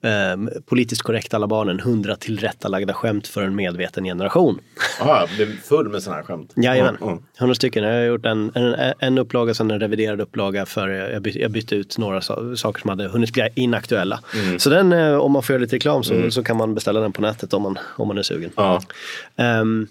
[0.03, 4.61] ehm, Politiskt korrekt alla barnen, 100 tillrättalagda skämt för en medveten generation.
[5.01, 6.53] Ah, det är full med sådana här skämt.
[6.57, 7.23] Jajamän, Mm, mm.
[7.39, 7.85] 100 stycken.
[7.85, 11.51] Jag har gjort en, en, en upplaga, sen en reviderad upplaga för jag, byt, jag
[11.51, 14.21] bytte ut några so saker som hade hunnit bli inaktuella.
[14.35, 14.59] Mm.
[14.59, 17.13] Så den, eh, om man får göra lite reklam så, så kan man beställa den
[17.13, 18.51] på nätet om man, om man är sugen.
[19.37, 19.87] Ehm,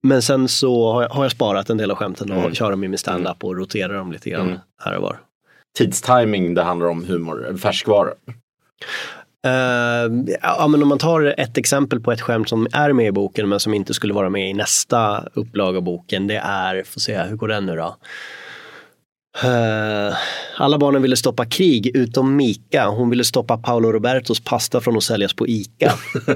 [0.00, 2.54] men sen så har jag, har jag sparat en del av skämten och Mm.
[2.54, 4.58] kör dem i min standup och roterar dem lite grann Mm.
[4.84, 5.20] här och var.
[5.78, 8.08] Tidstiming, det handlar om humor, färskvara.
[9.46, 13.12] Uh, ja, men om man tar ett exempel på ett skämt som är med i
[13.12, 16.26] boken men som inte skulle vara med i nästa upplaga av boken.
[16.26, 17.96] Det är, får se, hur går den nu då?
[19.42, 20.16] Eh,
[20.56, 22.86] alla barnen ville stoppa krig utom Mika.
[22.88, 25.92] Hon ville stoppa Paolo Robertos pasta från att säljas på ICA.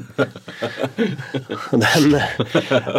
[1.71, 2.21] den,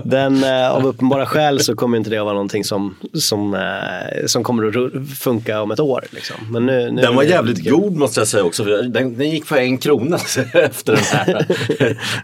[0.04, 4.26] den, eh, av uppenbara skäl så kommer inte det att vara någonting som, som, eh,
[4.26, 4.74] som kommer att
[5.20, 6.06] funka om ett år.
[6.12, 6.36] Liksom.
[6.52, 8.64] Men nu, nu Den var jävligt god måste jag säga också.
[8.64, 10.18] Den, den gick för en krona
[10.54, 11.46] efter den här,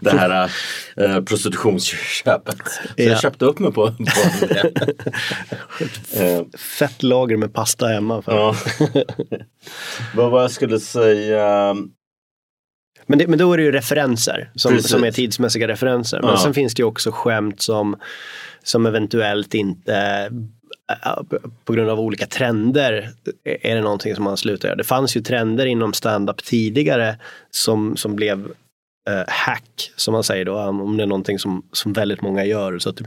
[0.00, 0.50] det här
[0.96, 2.56] eh, prostitutionsköpet.
[2.66, 3.04] Så Ja.
[3.04, 6.44] jag köpte upp mig på, på det.
[6.58, 8.22] Fett lager med pasta hemma.
[8.22, 8.32] För.
[8.32, 8.54] ja.
[10.30, 11.76] Vad jag skulle säga?
[13.06, 14.90] Men, det, men då är det ju referenser som, Precis.
[14.90, 16.20] som är tidsmässiga referenser.
[16.20, 16.36] Men Ja.
[16.36, 17.96] sen finns det ju också skämt som,
[18.62, 20.30] som eventuellt inte
[21.64, 23.10] på grund av olika trender
[23.44, 24.76] är det någonting som man slutar göra.
[24.76, 27.16] Det fanns ju trender inom stand-up tidigare
[27.50, 28.52] som, som blev
[29.18, 32.78] eh, hack, som man säger då, om det är någonting som, som väldigt många gör
[32.78, 32.98] så att,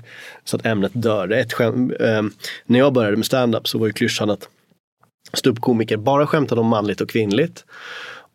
[0.43, 1.27] så att ämnet dör.
[1.27, 2.21] Det är ett skämt, eh,
[2.65, 4.49] när jag började med stand-up så var ju klyschan att
[5.33, 7.65] ståuppkomiker bara skämtade om manligt och kvinnligt.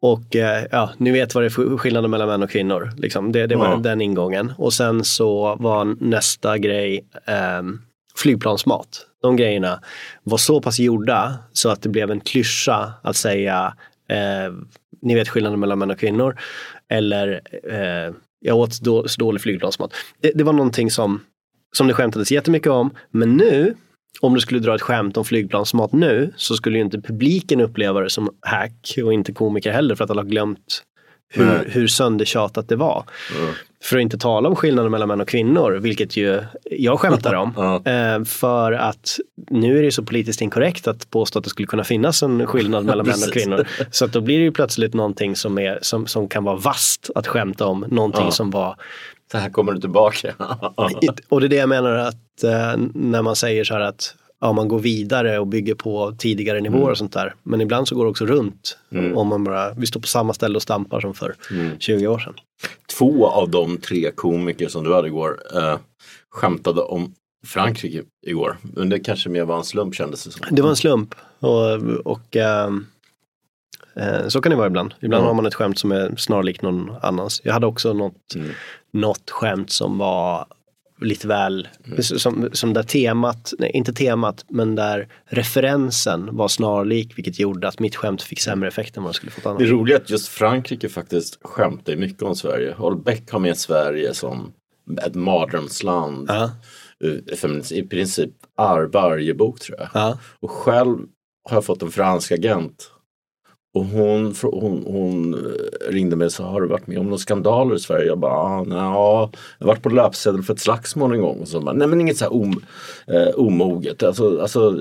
[0.00, 2.92] Och eh, ja, ni vet vad det är för skillnaden mellan män och kvinnor.
[2.96, 3.32] Liksom.
[3.32, 3.76] Det, det var Ja.
[3.76, 4.52] den ingången.
[4.58, 7.80] Och sen så var nästa grej ehm,
[8.16, 9.06] flygplansmat.
[9.22, 9.80] De grejerna
[10.22, 13.74] var så pass gjorda så att det blev en klyscha att säga
[14.08, 14.52] eh,
[15.02, 16.38] ni vet skillnaden mellan män och kvinnor.
[16.88, 17.40] Eller
[17.70, 19.94] eh, jag åt då, så dålig flygplansmat.
[20.20, 21.20] Det, det var någonting som,
[21.76, 22.90] som det skämtades jättemycket om.
[23.10, 23.74] Men nu,
[24.20, 28.00] om du skulle dra ett skämt om flygplansmat nu så skulle ju inte publiken uppleva
[28.00, 30.82] det som hack och inte komiker heller för att alla har glömt
[31.28, 33.04] hur, hur söndertjatat det var.
[33.82, 37.80] För att inte tala om skillnaden mellan män och kvinnor, vilket ju jag skämtar om.
[37.84, 39.18] Eh, för att
[39.50, 42.84] nu är det så politiskt inkorrekt att påstå att det skulle kunna finnas en skillnad
[42.84, 43.68] mellan män och kvinnor.
[43.90, 47.10] Så att då blir det ju plötsligt någonting som, är, som, som kan vara vast
[47.14, 47.84] att skämta om.
[47.88, 48.30] Någonting Ja.
[48.30, 48.76] som var
[49.32, 50.34] Så här kommer du tillbaka.
[51.28, 54.52] Och det är det jag menar att eh, när man säger så här att ja,
[54.52, 56.90] man går vidare och bygger på tidigare nivåer Mm.
[56.90, 57.34] och sånt där.
[57.42, 58.78] Men ibland så går det också runt.
[59.14, 61.78] Om man bara, vi står på samma ställe och stampar som för Mm.
[61.78, 62.34] 20 år sedan.
[62.98, 65.78] Två av de tre komiker som du hade igår eh,
[66.30, 67.14] skämtade om
[67.46, 68.56] Frankrike igår.
[68.62, 70.46] Men det kanske mer var en slump kändes det som.
[70.56, 71.14] Det var en slump.
[71.40, 71.72] Och,
[72.04, 72.86] och ehm,
[73.96, 74.94] eh, så kan det vara ibland.
[75.00, 75.28] Ibland Ja.
[75.28, 77.40] har man ett skämt som är snarlikt någon annans.
[77.44, 78.50] Jag hade också något, Mm.
[78.92, 80.46] något skämt som var
[81.00, 82.02] lite väl, Mm.
[82.02, 87.80] som, som där temat, nej inte temat, men där referensen var snarlik vilket gjorde att
[87.80, 89.58] mitt skämt fick sämre effekt än vad det skulle fått annars.
[89.58, 92.74] Det är roligt att just Frankrike faktiskt skämtar mycket om Sverige.
[92.78, 94.52] Holbeck har med Sverige som
[95.06, 96.24] ett mardrömsland.
[96.30, 96.50] Ja,
[97.04, 99.88] Eh, För I princip ar- varje bok tror jag.
[99.94, 100.98] ja, Och själv
[101.48, 102.90] har jag fått en fransk agent.
[103.78, 107.18] Och hon, hon, hon eh, ringde mig och sa, har du varit med om några
[107.18, 108.06] skandaler i Sverige?
[108.06, 111.40] Jag bara, ah, ja, jag har varit på löpsedeln för ett slagsmål en gång.
[111.40, 112.62] Och så bara, nej men inget så här om,
[113.06, 114.80] eh, omoget, alltså, alltså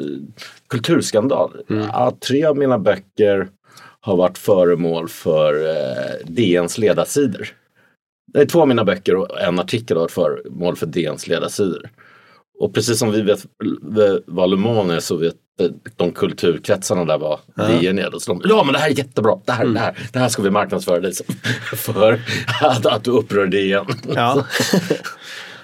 [0.67, 1.51] kulturskandal.
[1.67, 3.47] Ja, tre av mina böcker
[3.99, 7.47] har varit föremål för eh, DNs ledarsidor.
[8.33, 11.89] Det är två av mina böcker och en artikel har varit föremål för DNs ledarsidor.
[12.59, 13.45] Och precis som vi vet
[14.25, 15.35] vad Le Mans är så vet
[15.95, 18.19] de kulturkretsarna där var DN är.
[18.19, 20.41] Så de, ja men det här är jättebra, det här, det här, det här ska
[20.41, 21.13] vi marknadsföra dig
[21.75, 22.21] för
[22.61, 23.85] att, att du upprör DN.
[24.15, 24.45] ja.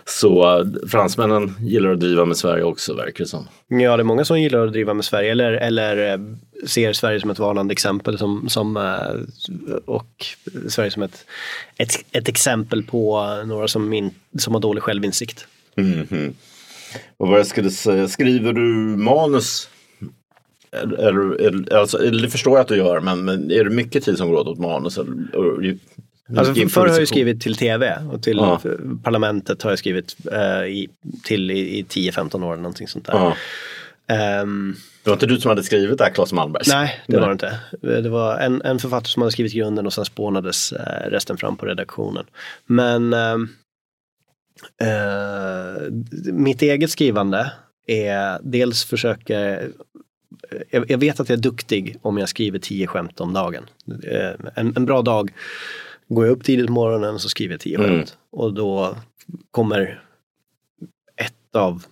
[0.06, 3.48] Så fransmännen gillar att driva med Sverige också verkar det som.
[3.68, 6.20] ja, det är många som gillar att driva med Sverige eller, eller eh,
[6.68, 10.26] ser Sverige som ett varnande exempel som, som, eh, och
[10.70, 11.26] Sverige som ett,
[11.78, 15.48] ett, ett exempel på några som, in, som har dålig självinsikt.
[15.76, 16.08] Mhm.
[16.30, 16.53] Och
[17.18, 18.62] vad jag skulle säga, skriver du
[18.98, 19.70] manus?
[20.72, 24.04] Eller, eller, alltså, eller det förstår jag att du gör, men, men är det mycket
[24.04, 24.98] tid som går åt åt manus?
[24.98, 25.64] Eller, och-
[26.38, 28.62] Alltså, förr har jag skrivit till tv och till Ja.
[29.04, 30.90] parlamentet har jag skrivit eh, i,
[31.24, 33.14] till i, i 10-15 år någonting sånt där.
[33.14, 33.36] Ja.
[34.16, 36.68] Ehm, Det var inte du som hade skrivit det här, Claes Malmbergs?
[36.68, 37.60] nej, det var det inte.
[38.02, 41.58] Det var en, en författare som hade skrivit grunden och sen spånades eh, resten fram
[41.58, 42.26] på redaktionen.
[42.66, 43.50] Men ehm,
[44.82, 45.92] eh,
[46.34, 47.52] mitt eget skrivande
[47.88, 49.70] är dels försöker
[50.70, 53.66] jag, jag vet att jag är duktig om jag skriver tio skämt om dagen.
[54.04, 55.32] Eh, En, en bra dag
[56.08, 57.90] går jag upp tidigt på morgonen så skriver jag tio Mm.
[57.90, 58.18] skämt.
[58.32, 58.98] Och då
[59.52, 60.02] kommer
[61.16, 61.84] ett av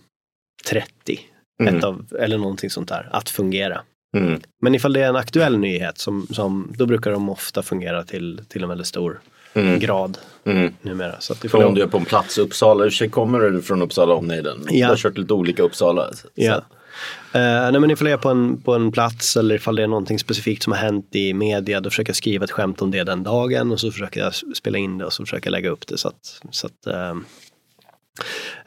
[0.69, 1.19] 30,
[1.61, 1.75] Mm.
[1.77, 3.81] ett av, eller någonting sånt där, att fungera.
[4.17, 4.39] Mm.
[4.61, 8.41] Men ifall det är en aktuell nyhet, som, som, då brukar de ofta fungera till,
[8.47, 9.19] till en väldigt stor
[9.53, 9.79] Mm.
[9.79, 10.73] grad Mm.
[10.81, 11.15] numera.
[11.19, 13.61] Så att ifall Från jag- du är på en plats i Uppsala, i kommer du
[13.61, 14.65] från Uppsala omnejden.
[14.69, 14.85] Ja.
[14.87, 16.13] Du har kört lite olika Uppsala.
[16.13, 16.27] Så.
[16.35, 16.61] Ja.
[17.33, 19.87] Eh, nej men ifall jag är på en, på en plats eller ifall det är
[19.87, 23.03] någonting specifikt som har hänt i media då försöker jag skriva ett skämt om det
[23.03, 25.87] den dagen och så försöker jag spela in det och så försöker jag lägga upp
[25.87, 27.25] det så att, så att, ehm,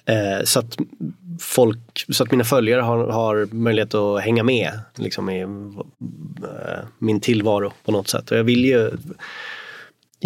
[0.05, 0.77] eh, så att
[1.41, 5.49] folk, så att mina följare har, har möjlighet att hänga med liksom i eh,
[6.99, 8.31] min tillvaro på något sätt.
[8.31, 8.91] Och jag vill ju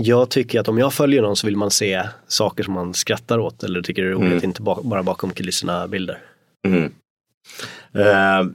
[0.00, 3.38] jag tycker att om jag följer någon så vill man se saker som man skrattar
[3.38, 4.44] åt eller tycker är roligt, Mm.
[4.44, 6.18] inte ba- bara bakom kulisserna bilder.
[6.66, 6.84] Mm.
[7.94, 8.50] Eh,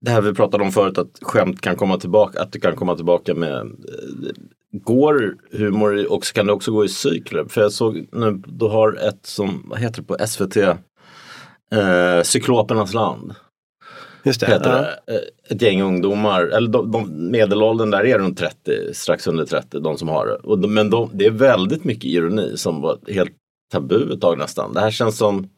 [0.00, 2.96] det här vi pratade om förut att skämt kan komma tillbaka, att det kan komma
[2.96, 4.32] tillbaka med eh,
[4.72, 7.44] Går humor och kan det också gå i cykler?
[7.48, 10.56] För jag såg nu, du har ett som, vad heter det på SVT?
[10.56, 13.34] Eh, Cyklopernas land.
[14.24, 14.46] Just det.
[14.46, 15.12] Heter ja.
[15.12, 15.14] det.
[15.14, 18.54] Eh, Ett gäng ungdomar, eller de, de, medelåldern där är runt 30,
[18.94, 20.56] strax under 30, de som har det.
[20.56, 23.32] De, men de, det är väldigt mycket ironi som var helt
[23.72, 24.74] tabu ett tag nästan.
[24.74, 25.48] Det här känns som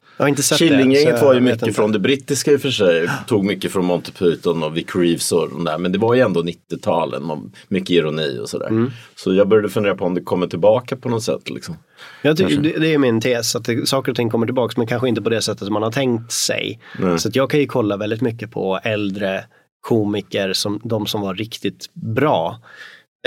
[0.59, 3.09] Killinggänget var ju mycket från det brittiska i och för sig.
[3.27, 5.79] Tog mycket från Monty Python och Vic Reeves och de där.
[5.79, 8.67] Men det var ju ändå 90-talen och mycket ironi och sådär.
[8.67, 8.91] Mm.
[9.17, 11.51] Så jag började fundera på om det kommer tillbaka på något sätt.
[11.51, 11.77] Liksom.
[12.23, 14.87] Jag tycker, det, det är min tes, att det, saker och ting kommer tillbaka men
[14.87, 16.81] kanske inte på det sättet som man har tänkt sig.
[16.99, 17.19] Nej.
[17.19, 19.45] Så att jag kan ju kolla väldigt mycket på äldre
[19.81, 22.61] komiker, som, de som var riktigt bra.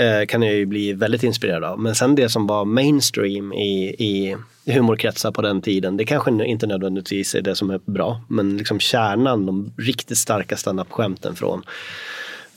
[0.00, 1.78] Eh, kan jag ju bli väldigt inspirerad av.
[1.80, 6.66] Men sen det som var mainstream i, i humorkretsar på den tiden, det kanske inte
[6.66, 8.20] nödvändigtvis är det som är bra.
[8.28, 11.62] Men liksom kärnan, de riktigt starka standup-skämten från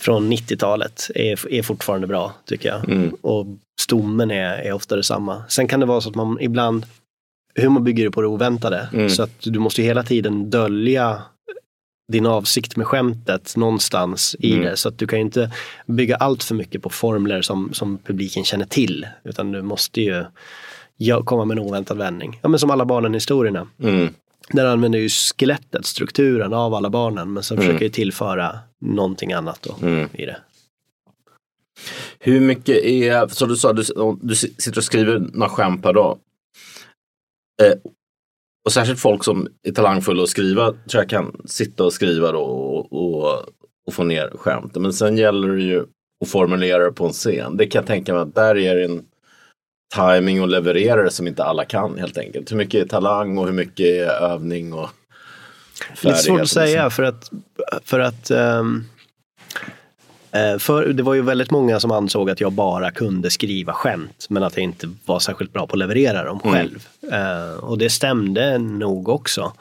[0.04, 2.84] från 90-talet är, är fortfarande bra tycker jag.
[3.22, 3.46] Och
[3.82, 5.44] stommen är, är ofta detsamma.
[5.50, 6.86] Sen kan det vara så att man ibland,
[7.56, 8.90] humor bygger ju på det oväntade.
[9.10, 11.22] Så att du måste ju hela tiden dölja
[12.12, 14.78] din avsikt med skämtet någonstans i det.
[14.78, 15.52] Så att du kan ju inte
[15.86, 19.08] bygga allt för mycket på formler som, som publiken känner till.
[19.24, 20.26] Utan du måste ju
[21.26, 22.40] komma med en oväntad vändning.
[22.44, 23.68] Ja, men som alla barnen-historierna.
[23.84, 24.14] Mm.
[24.50, 27.68] Där använder ju skelettet, strukturen av alla barnen, men sen Mm.
[27.68, 30.10] försöker ju tillföra någonting annat då Mm.
[30.14, 30.38] i det.
[32.20, 33.84] Hur mycket är, så du sa, du,
[34.22, 36.20] du sitter och skriver några skämt per dag.
[37.64, 37.78] Eh,
[38.66, 42.40] och särskilt folk som är talangfulla att skriva tror jag kan sitta och skriva då
[42.42, 43.44] och, och,
[43.88, 44.76] och få ner skämt.
[44.76, 45.86] Men sen gäller det ju
[46.24, 47.58] att formulera det på en scen.
[47.58, 49.06] Det kan jag tänka mig att där är det en
[49.96, 52.52] timing och leverera det som inte alla kan helt enkelt.
[52.52, 54.90] Hur mycket är talang och hur mycket är övning och
[56.02, 57.32] Lite svårt att säga för att,
[57.84, 58.64] för att eh,
[60.60, 64.44] för det var ju väldigt många som ansåg att jag bara kunde skriva skämt men
[64.44, 66.56] att jag inte var särskilt bra på att leverera dem Mm.
[66.56, 66.88] själv.
[67.12, 69.54] Eh, och det stämde nog också.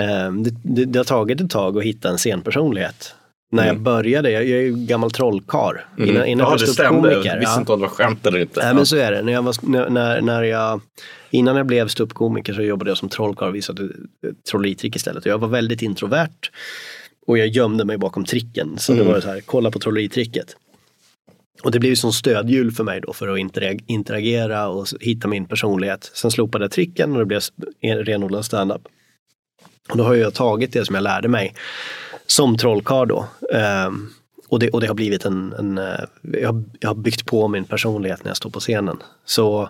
[0.00, 3.14] Eh, det, det, det har tagit ett tag att hitta en scenpersonlighet.
[3.54, 5.76] När jag började, jag, jag är ju gammal trollkarl.
[5.98, 6.38] Innan, innan Mm.
[6.38, 7.12] ja, jag det stämde.
[7.12, 7.40] Jag ståuppkomiker.
[7.40, 8.64] visste inte om det var skämt eller inte.
[8.64, 9.22] Nej men så är det.
[9.22, 9.54] När jag var,
[9.90, 10.80] när- när, jag,
[11.30, 13.88] innan jag blev ståuppkomiker så jobbade jag som trollkarl och visade eh,
[14.50, 15.26] trolleritrick istället.
[15.26, 16.50] Jag var väldigt introvert.
[17.26, 18.78] Och jag gömde mig bakom tricken.
[18.78, 20.56] Så det var så här, kolla på trolleritricket.
[21.62, 25.28] Och det blev ju som stödhjul för mig då för att interag- interagera och hitta
[25.28, 26.10] min personlighet.
[26.14, 27.40] Sen slopade jag tricken och det blev
[27.80, 28.82] renodlad standup.
[29.90, 31.54] Och då har jag tagit det som jag lärde mig
[32.26, 33.26] som trollkarl då.
[33.52, 34.10] Ehm,
[34.48, 35.84] och, det, och det har blivit en, en eh,
[36.22, 38.96] jag, har, jag har byggt på min personlighet när jag står på scenen.
[39.24, 39.68] Så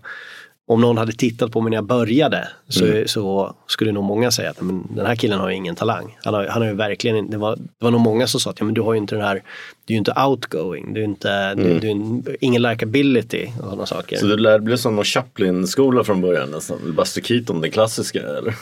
[0.66, 4.50] om någon hade tittat på mig när jag började så, så skulle nog många säga
[4.50, 6.18] att men, den här killen har ju ingen talang.
[6.24, 8.58] Han har, han har ju verkligen det var, det var nog många som sa att
[8.60, 9.42] ja, men du har ju inte den här,
[9.84, 13.64] du är ju inte outgoing, du är inte, du, du är en- ingen likability och
[13.64, 14.16] sådana saker.
[14.16, 16.78] Så det bli som någon Chaplin-skola från början nästan?
[16.96, 18.54] Buster Keaton, den klassiska eller?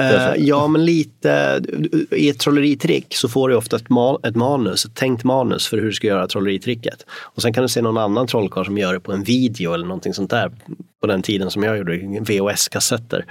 [0.00, 1.60] Eh, ja, men lite.
[2.10, 5.76] I ett trolleritrick så får du ofta ett, ma- ett manus, ett tänkt manus för
[5.76, 7.06] hur du ska göra trolleritricket.
[7.10, 9.86] Och sen kan du se någon annan trollkarl som gör det på en video eller
[9.86, 10.50] någonting sånt där.
[11.00, 13.24] På den tiden som jag gjorde, VHS-kassetter.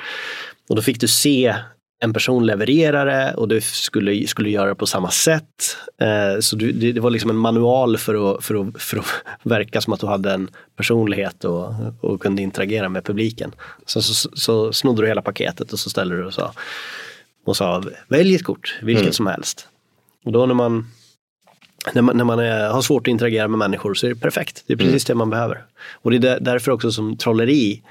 [0.69, 1.55] Och då fick du se
[2.01, 5.77] en person leverera det och du skulle, skulle göra det på samma sätt.
[6.01, 9.05] Eh, så du, det, det var liksom en manual för att, för, att, för att
[9.43, 13.51] verka som att du hade en personlighet och, och kunde interagera med publiken.
[13.85, 16.53] Så, så, så snodde du hela paketet och så ställde du och sa,
[17.45, 19.67] och sa välj ett kort, vilket som helst.
[20.25, 20.87] Och då när man,
[21.93, 24.63] när man, när man är, har svårt att interagera med människor så är det perfekt.
[24.67, 25.63] Det är precis det man behöver.
[25.93, 27.83] Och det är där- därför också som trolleri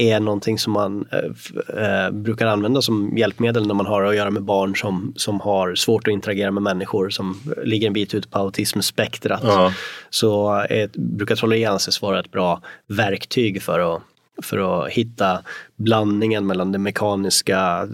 [0.00, 4.30] är någonting som man eh, eh, brukar använda som hjälpmedel när man har att göra
[4.30, 8.30] med barn som, som har svårt att interagera med människor som ligger en bit ut
[8.30, 9.40] på autismspektrat.
[9.44, 9.74] Ja.
[10.10, 14.02] Så är, brukar trolleri anses vara ett bra verktyg för att,
[14.42, 15.42] för att hitta
[15.76, 17.88] blandningen mellan det mekaniska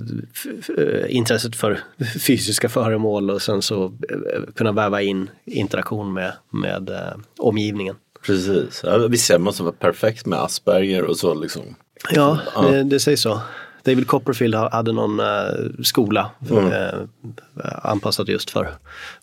[0.78, 1.80] eh, intresset för
[2.26, 7.96] fysiska föremål och sen så eh, kunna väva in interaktion med, med eh, omgivningen.
[8.26, 8.80] Precis.
[8.84, 11.62] Ja, visst, det måste vara perfekt med Asperger och så liksom.
[12.10, 13.40] Ja, Det, det sägs så.
[13.84, 16.62] David Copperfield ha- hade någon eh, skola för,
[16.94, 18.68] eh, anpassad just för,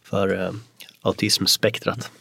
[0.03, 0.51] för eh,
[1.01, 2.11] autismspektrat.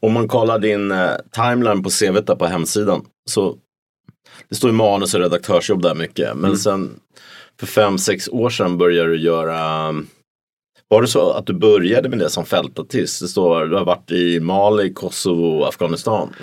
[0.00, 0.92] Om man kollar din
[1.30, 3.56] timeline på CV där på hemsidan så
[4.48, 6.36] det står ju manus och redaktörsjobb där mycket.
[6.36, 7.00] Men sen
[7.60, 9.58] för fem, sex år sedan började du göra
[10.88, 13.20] var det så att du började med det som fältartist?
[13.20, 16.34] Det står du har varit i Mali, Kosovo och Afghanistan.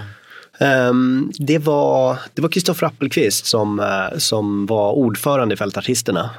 [0.59, 6.29] Um, det var det var Kristoffer Appelqvist som, uh, som var ordförande i Fältartisterna.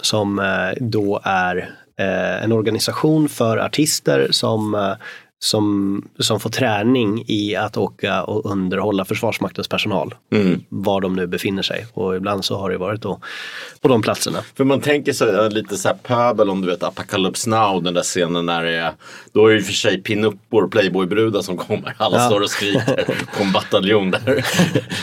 [0.00, 1.56] Som uh, då är
[1.98, 4.94] eh, en organisation för artister som,
[5.38, 10.14] som, som får träning i att åka och underhålla Försvarsmaktens personal.
[10.68, 11.86] Var de nu befinner sig.
[11.92, 13.20] Och ibland så har det varit då
[13.80, 14.38] på de platserna.
[14.56, 18.02] För man tänker sig lite så här pöbel om du vet Apocalypse Now, den där
[18.02, 18.92] scenen när det är,
[19.32, 21.94] då är det i och för sig pinuppor, playboybrudar som kommer.
[21.98, 22.26] Alla Ja.
[22.26, 23.04] står och skriker
[23.36, 24.44] på en bataljon där.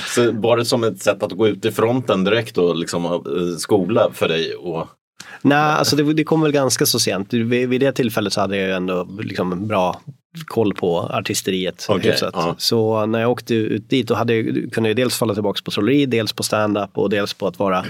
[0.16, 3.58] så var det som ett sätt att gå ut i fronten direkt och liksom eh,
[3.58, 4.56] skola för dig?
[4.56, 4.88] Och,
[5.42, 7.34] Nej, alltså det, det kom väl ganska så sent.
[7.34, 10.02] Vid, vid det tillfället så hade jag ju ändå liksom en bra
[10.46, 11.88] koll på artisteriet.
[12.02, 12.34] Hyfsat.
[12.38, 12.56] ja.
[12.58, 15.72] Så när jag åkte ut dit då hade jag, kunde jag dels falla tillbaka på
[15.72, 17.86] trolleri, dels på stand-up och dels på att vara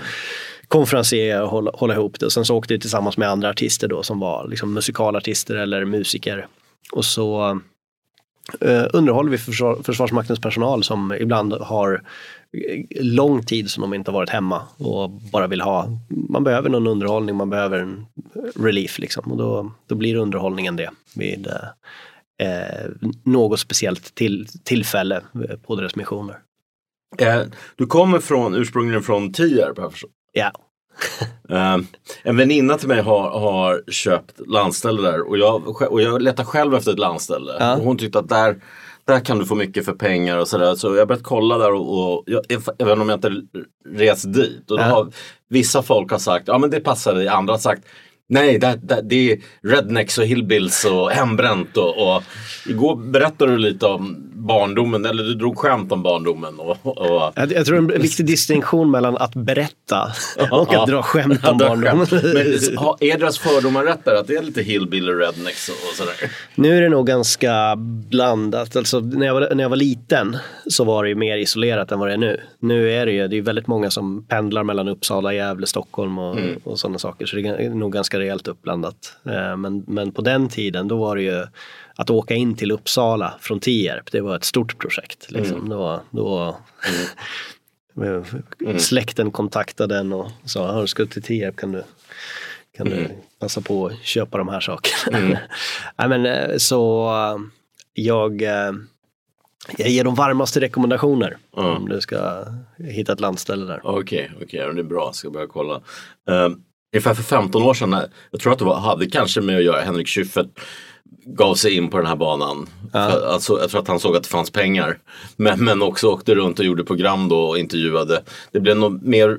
[0.67, 2.25] konferencier och hålla, hålla ihop det.
[2.25, 5.85] Och sen så åkte jag tillsammans med andra artister då som var liksom musikalartister eller
[5.85, 6.47] musiker.
[6.91, 7.59] Och så
[8.59, 12.01] eh, underhåller vi försvar, Försvarsmaktens personal som ibland har
[12.99, 15.87] lång tid som de inte har varit hemma och bara vill ha,
[16.29, 18.05] man behöver någon underhållning, man behöver en
[18.55, 19.31] relief liksom.
[19.31, 21.53] Och då, då blir underhållningen det vid eh,
[22.41, 22.89] eh,
[23.25, 25.15] något speciellt till, tillfälle
[25.49, 26.39] eh, på deras missioner.
[27.17, 27.41] eh,
[27.75, 29.79] du kommer från, ursprungligen från Tierp.
[30.33, 30.51] Ja.
[31.49, 31.77] Eh,
[32.23, 36.75] en väninna till mig har, har köpt landställe där och jag, och jag letar själv
[36.75, 37.53] efter ett landställe.
[37.59, 37.75] Ja.
[37.75, 38.61] Och hon tyckte att där,
[39.05, 40.75] där kan du få mycket för pengar och sådär.
[40.75, 42.41] Så jag har börjat kolla där och, och jag,
[42.79, 43.41] även om jag inte
[43.85, 44.71] rest dit.
[44.71, 45.11] Och då har,
[45.49, 47.27] vissa folk har sagt, ja men det passar dig.
[47.27, 47.83] Andra har sagt,
[48.33, 51.77] Nej, det, det, det är rednecks och hillbills och hembränt.
[51.77, 52.23] Och, och,
[52.65, 56.59] igår berättade du lite om barndomen, eller du drog skämt om barndomen.
[56.59, 57.31] Och, och...
[57.35, 60.11] Jag, jag tror en viktig distinktion mellan att berätta
[60.51, 61.97] och att dra skämt om barndomen.
[61.97, 62.21] Men
[62.99, 64.15] är deras fördomar rätt där?
[64.15, 66.31] Att det är lite hillbilly rednecks och, och sådär?
[66.55, 67.75] Nu är det nog ganska
[68.09, 68.75] blandat.
[68.75, 71.99] Alltså, när, jag var, när jag var liten så var det ju mer isolerat än
[71.99, 72.41] vad det är nu.
[72.59, 76.37] Nu är det ju det är väldigt många som pendlar mellan Uppsala, Gävle, Stockholm och,
[76.37, 76.59] mm.
[76.63, 77.25] och sådana saker.
[77.25, 79.17] Så det är nog ganska rejält uppblandat.
[79.25, 81.45] Eh, men, men på den tiden då var det ju
[81.95, 85.31] att åka in till Uppsala från Tierp, det var ett stort projekt.
[85.31, 85.57] Liksom.
[85.57, 85.69] Mm.
[85.69, 86.57] Då, då
[87.95, 88.79] mm.
[88.79, 91.83] Släkten kontaktade en och sa, har du ska till Tierp kan du,
[92.77, 92.99] kan mm.
[92.99, 93.09] du
[93.39, 95.17] passa på att köpa de här sakerna.
[95.17, 95.37] Mm.
[95.97, 97.09] Nej, men, eh, så
[97.93, 98.71] jag, eh,
[99.77, 101.69] jag ger de varmaste rekommendationer mm.
[101.69, 102.45] om du ska
[102.77, 103.81] hitta ett landställe där.
[103.83, 105.81] Okej, okay, okay, det är bra, jag ska börja kolla.
[106.25, 106.63] Um,
[106.93, 107.95] ungefär för 15 år sedan,
[108.31, 110.59] jag tror att det var, hade kanske med att göra, Henrik Schyffert
[111.25, 112.69] gav sig in på den här banan.
[112.93, 112.99] Ja.
[112.99, 114.99] Alltså, jag tror att han såg att det fanns pengar.
[115.35, 118.23] Men, men också åkte runt och gjorde program då och intervjuade.
[118.51, 119.37] Det blev nog mer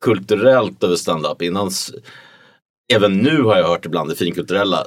[0.00, 1.42] kulturellt över standup.
[1.42, 1.94] Innans,
[2.92, 4.86] även nu har jag hört ibland i finkulturella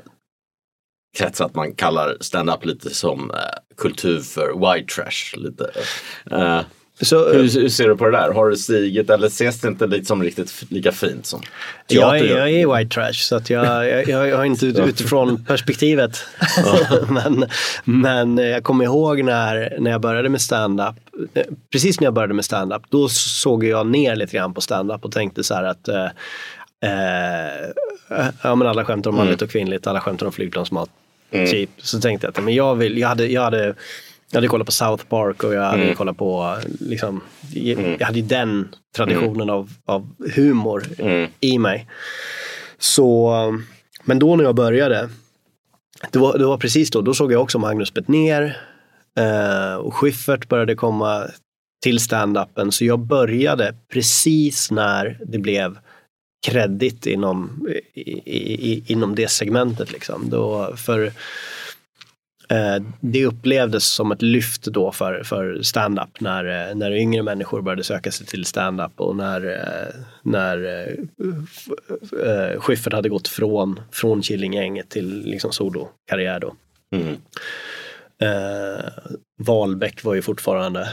[1.17, 3.37] kretsar att man kallar standup lite som eh,
[3.77, 5.37] kultur för white trash.
[5.37, 5.71] Lite.
[6.31, 6.61] Eh,
[7.01, 8.33] så, hur, hur, ser du på det där?
[8.33, 11.41] Har det stigit eller ses det inte liksom riktigt lika fint som
[11.87, 12.15] teater?
[12.15, 16.17] Jag är, jag är white trash så att jag, jag, jag har inte utifrån perspektivet.
[17.09, 17.45] men,
[17.83, 20.95] men jag kommer ihåg när, när jag började med stand-up.
[21.71, 25.11] Precis när jag började med stand-up då såg jag ner lite grann på stand-up och
[25.11, 26.05] tänkte så här att eh,
[26.83, 29.25] eh, ja, men alla skämtar om mm.
[29.25, 30.89] manligt och kvinnligt, alla skämtar om flygplansmat.
[31.31, 31.47] Mm.
[31.47, 31.69] Typ.
[31.77, 33.75] Så tänkte jag att men jag, vill, jag, hade, jag hade
[34.31, 35.95] jag hade kollat på South Park och jag hade mm.
[35.95, 37.21] kollat på, liksom,
[37.55, 37.95] mm.
[37.99, 39.55] jag hade ju den traditionen mm.
[39.55, 41.29] av, av humor mm.
[41.39, 41.87] i mig.
[42.77, 43.33] Så,
[44.03, 45.09] men då när jag började,
[46.11, 48.57] det var, det var precis då, då såg jag också Magnus Bettner
[49.19, 51.27] eh, och Schyffert började komma
[51.83, 52.71] till stand-upen.
[52.71, 55.77] Så jag började precis när det blev
[56.47, 58.01] kredit inom, i,
[58.71, 59.91] i, inom det segmentet.
[59.91, 60.29] Liksom.
[60.29, 61.11] Då, för
[62.99, 67.83] det upplevdes som ett lyft då för, för stand-up när, eh, när yngre människor började
[67.83, 70.97] söka sig till stand-up och när, eh, när
[72.59, 76.55] Schyffert hade gått från, från Killinggänget till liksom solokarriär då.
[76.91, 77.17] Mm.
[78.23, 78.89] Uh,
[79.39, 80.89] Wahlbeck var ju fortfarande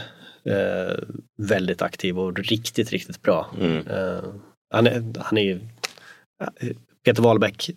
[0.49, 1.03] uh,
[1.37, 3.51] väldigt aktiv och riktigt, riktigt bra.
[3.61, 3.87] Mm.
[3.87, 4.23] Uh,
[4.73, 5.59] han, är, han är ju
[7.05, 7.69] Peter Wahlbeck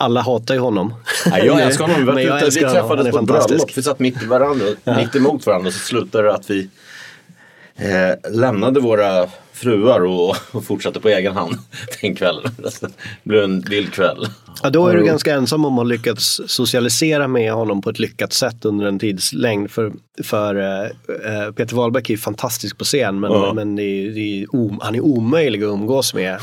[0.00, 0.94] alla hatar ju honom.
[1.26, 2.04] Ja, jag älskar honom.
[2.04, 3.70] Men jag älskar vi träffades på ett bröllop.
[3.76, 4.96] Vi satt mitt, varandra, ja.
[4.96, 6.68] mitt emot varandra och så slutade det att vi
[7.76, 9.28] eh, lämnade våra
[9.58, 11.58] fruar och, och fortsatte på egen hand
[12.00, 12.52] den kvällen.
[12.56, 12.90] Det
[13.22, 14.26] blev en vild kväll.
[14.62, 17.98] Ja, då är du ganska ensam om att ha lyckats socialisera med honom på ett
[17.98, 19.70] lyckat sätt under en tidslängd.
[19.70, 19.92] För,
[20.22, 23.52] för uh, Peter Wahlbeck är ju fantastisk på scen men, ja.
[23.54, 26.34] men det är, det är om, han är omöjlig att umgås med.
[26.34, 26.40] uh,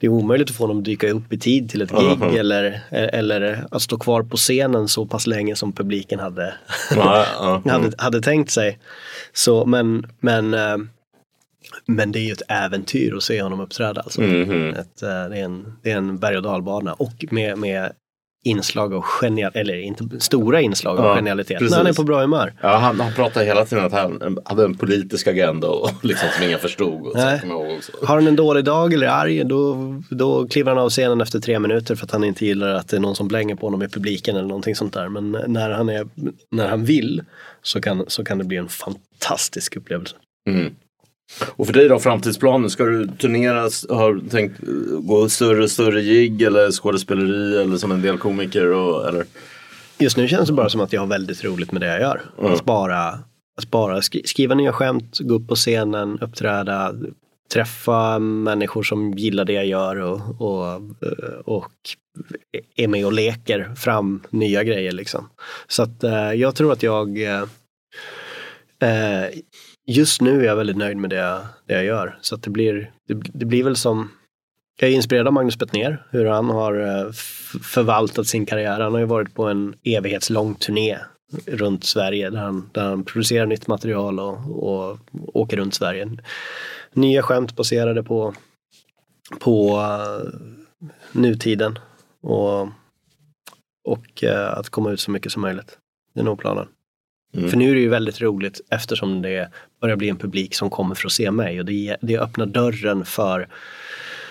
[0.00, 2.18] det är omöjligt att få honom att dyka upp i tid till ett gig uh
[2.18, 2.38] -huh.
[2.38, 6.54] eller, eller att stå kvar på scenen så pass länge som publiken hade,
[7.70, 8.78] hade, hade tänkt sig.
[9.32, 10.54] Så, men men
[11.86, 14.00] men det är ju ett äventyr att se honom uppträda.
[14.00, 14.22] Alltså.
[14.22, 14.80] Mm -hmm.
[14.80, 17.92] ett, det, är en, det är en berg och dalbana och med, med
[18.44, 21.58] inslag av genial, eller inte stora inslag av ja, genialitet.
[21.58, 21.70] Precis.
[21.70, 22.54] När han är på bra humör.
[22.62, 26.44] Ja, han, han pratar hela tiden att han hade en politisk agenda och liksom som
[26.44, 27.06] ingen förstod.
[27.06, 27.18] Och
[28.08, 31.40] Har han en dålig dag eller är arg då, då kliver han av scenen efter
[31.40, 33.82] tre minuter för att han inte gillar att det är någon som blänger på honom
[33.82, 35.08] i publiken eller någonting sånt där.
[35.08, 36.08] Men när han, är,
[36.50, 37.22] när han vill
[37.62, 40.16] så kan, så kan det bli en fantastisk upplevelse.
[40.50, 40.74] Mm.
[41.56, 42.70] Och för dig då, framtidsplanen?
[42.70, 44.60] Ska du turnera, har du tänkt
[45.00, 48.72] gå större och större gig eller skådespeleri eller som en del komiker?
[48.72, 49.24] Och, eller?
[49.98, 52.22] Just nu känns det bara som att jag har väldigt roligt med det jag gör.
[52.38, 52.52] Mm.
[52.52, 53.08] Att bara,
[53.58, 56.94] att bara skriva nya skämt, gå upp på scenen, uppträda,
[57.52, 60.82] träffa människor som gillar det jag gör och, och,
[61.44, 61.72] och
[62.76, 64.92] är med och leker fram nya grejer.
[64.92, 65.28] Liksom.
[65.68, 67.42] Så att eh, jag tror att jag eh,
[68.80, 69.30] eh
[69.88, 72.18] just nu är jag väldigt nöjd med det jag, det jag gör.
[72.20, 74.10] Så att det, blir, det, det blir väl som
[74.80, 77.12] jag är inspirerad av Magnus Bettner, hur han har eh,
[77.62, 78.80] förvaltat sin karriär.
[78.80, 80.98] Han har ju varit på en evighetslång turné
[81.46, 86.08] runt Sverige där han, där han producerar nytt material och, och åker runt Sverige.
[86.92, 88.34] Nya skämt baserade på,
[89.38, 90.30] på uh,
[91.12, 91.78] nutiden
[92.22, 92.60] och,
[93.84, 95.78] och uh, att komma ut så mycket som möjligt.
[96.14, 96.68] Det är nog planen.
[97.32, 99.50] För nu är det ju väldigt roligt eftersom det
[99.80, 103.04] börjar bli en publik som kommer för att se mig och det, det öppnar dörren
[103.04, 103.48] för,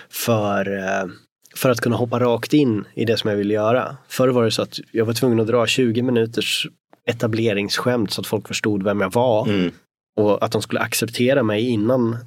[0.09, 1.09] för, eh,
[1.55, 3.97] för att kunna hoppa rakt in i det som jag vill göra.
[4.07, 6.67] Förr var det så att jag var tvungen att dra 20 minuters
[7.05, 9.47] etableringsskämt så att folk förstod vem jag var.
[9.47, 9.71] Mm.
[10.15, 12.17] Och att de skulle acceptera mig innan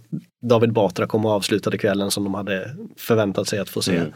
[0.42, 3.96] David Batra kom och avslutade kvällen som de hade förväntat sig att få se.
[3.96, 4.12] Mm.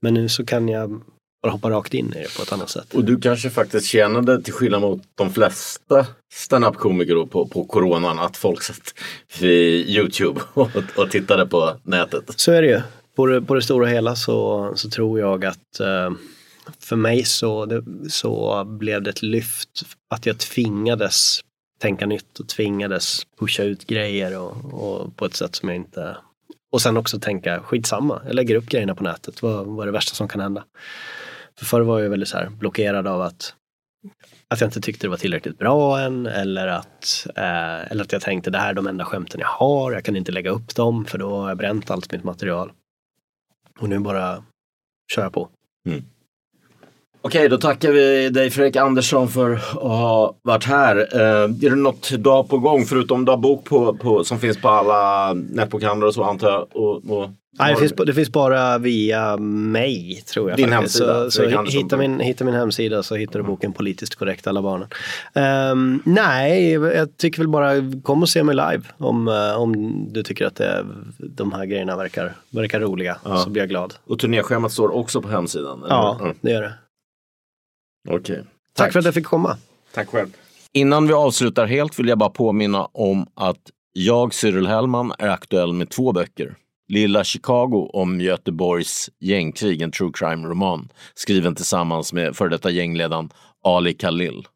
[0.00, 1.00] Men nu så kan jag
[1.42, 2.94] bara hoppa rakt in i det på ett annat sätt.
[2.94, 8.36] Och du kanske faktiskt tjänade, till skillnad mot de flesta standup-komiker på, på coronan, att
[8.36, 8.94] folk satt
[9.40, 12.24] vid Youtube och, och tittade på nätet.
[12.36, 12.80] Så är det ju.
[13.16, 16.10] På det, på det stora hela så, så tror jag att eh,
[16.78, 21.40] för mig så, det, så blev det ett lyft att jag tvingades
[21.78, 26.16] tänka nytt och tvingades pusha ut grejer och, och på ett sätt som jag inte...
[26.72, 29.92] Och sen också tänka skitsamma, jag lägger upp grejerna på nätet, vad, vad är det
[29.92, 30.64] värsta som kan hända?
[31.58, 33.54] För förr var jag väldigt så här blockerad av att,
[34.48, 38.22] att jag inte tyckte det var tillräckligt bra än eller att, eh, eller att jag
[38.22, 41.04] tänkte det här är de enda skämten jag har, jag kan inte lägga upp dem
[41.04, 42.72] för då har jag bränt allt mitt material.
[43.80, 44.44] Och nu bara
[45.14, 45.48] kör jag på.
[45.86, 46.04] Mm.
[47.22, 50.96] Okej, då tackar vi dig Fredrik Andersson för att ha varit här.
[50.96, 54.38] Eh, är det något du har på gång förutom du har bok på, på, som
[54.38, 56.66] finns på alla nätbokhandlar och så antar jag?
[56.76, 60.56] Och, och, Nej, det finns, det finns bara via mig tror jag.
[60.56, 61.00] Din faktiskt.
[61.00, 64.62] hemsida, Så, så hitta, min, hitta min hemsida så hittar du boken Politiskt korrekt alla
[64.62, 64.88] barnen.
[65.34, 70.22] Ehm, nej, jag tycker väl bara kom och se mig live om, eh, om du
[70.22, 70.84] tycker att det,
[71.18, 73.16] de här grejerna verkar, verkar roliga.
[73.44, 73.94] Så blir jag glad.
[74.06, 75.78] och turnéschemat står också på hemsidan?
[75.84, 75.94] eller?
[75.94, 76.34] Ja, Mm.
[76.40, 76.72] det gör det.
[78.10, 78.44] Okej.
[78.72, 78.92] Tack.
[78.92, 79.56] för att jag fick komma.
[79.94, 80.28] Tack själv.
[80.72, 85.72] Innan vi avslutar helt vill jag bara påminna om att jag, Cyril Hellman, är aktuell
[85.72, 86.56] med två böcker.
[86.88, 93.30] Lilla Chicago om Göteborgs gängkrig, en true crime-roman, skriven tillsammans med före detta gängledaren
[93.64, 94.46] Ali Khalil.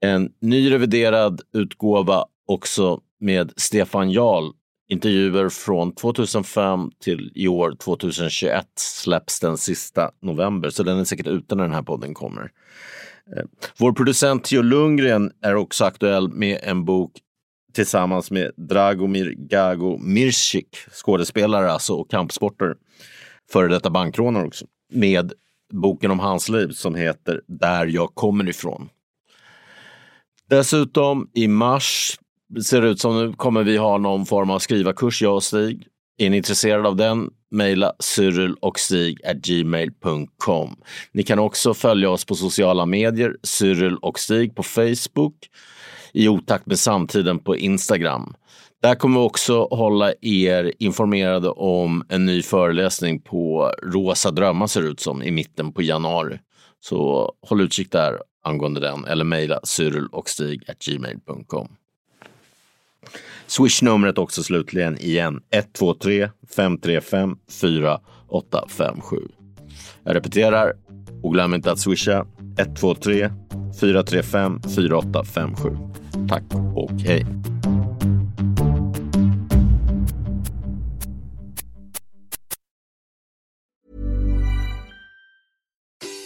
[0.00, 4.50] En ny reviderad utgåva också med Stefan Jarl.
[4.88, 11.26] Intervjuer från 2005 till i år 2021 släpps den sista november, så den är säkert
[11.26, 12.50] ute när den här podden kommer.
[13.36, 13.44] Eh,
[13.78, 17.12] vår producent Theo Lundgren är också aktuell med en bok
[17.74, 22.74] tillsammans med Dragomir Gago Mircik, skådespelare alltså och kampsporter,
[23.52, 25.32] före detta bankrånare också, med
[25.72, 28.88] boken om hans liv som heter Där jag kommer ifrån.
[30.48, 32.18] Dessutom i mars
[32.62, 35.86] ser det ut som nu kommer vi ha någon form av skrivarkurs, jag och Stig.
[36.18, 37.30] Är ni intresserade av den?
[37.50, 40.76] Mejla cyril och stig gmail.com.
[41.12, 45.34] Ni kan också följa oss på sociala medier, Cyril och Stig på Facebook,
[46.12, 48.34] i otakt med samtiden på Instagram.
[48.82, 54.82] Där kommer vi också hålla er informerade om en ny föreläsning på Rosa drömmar ser
[54.82, 56.38] det ut som i mitten på januari.
[56.80, 60.08] Så håll utkik där angående den eller mejla cyril
[60.86, 61.68] gmail.com.
[63.46, 69.16] Swish-numret också slutligen igen 123 535 4857.
[70.04, 70.72] Jag repeterar
[71.22, 72.26] och glöm inte att swisha
[72.58, 73.30] 123
[73.80, 75.76] 435 4857.
[76.28, 76.44] Tack
[76.76, 77.26] och hej.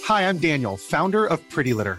[0.09, 1.99] Hi, I'm Daniel, founder of Pretty Litter.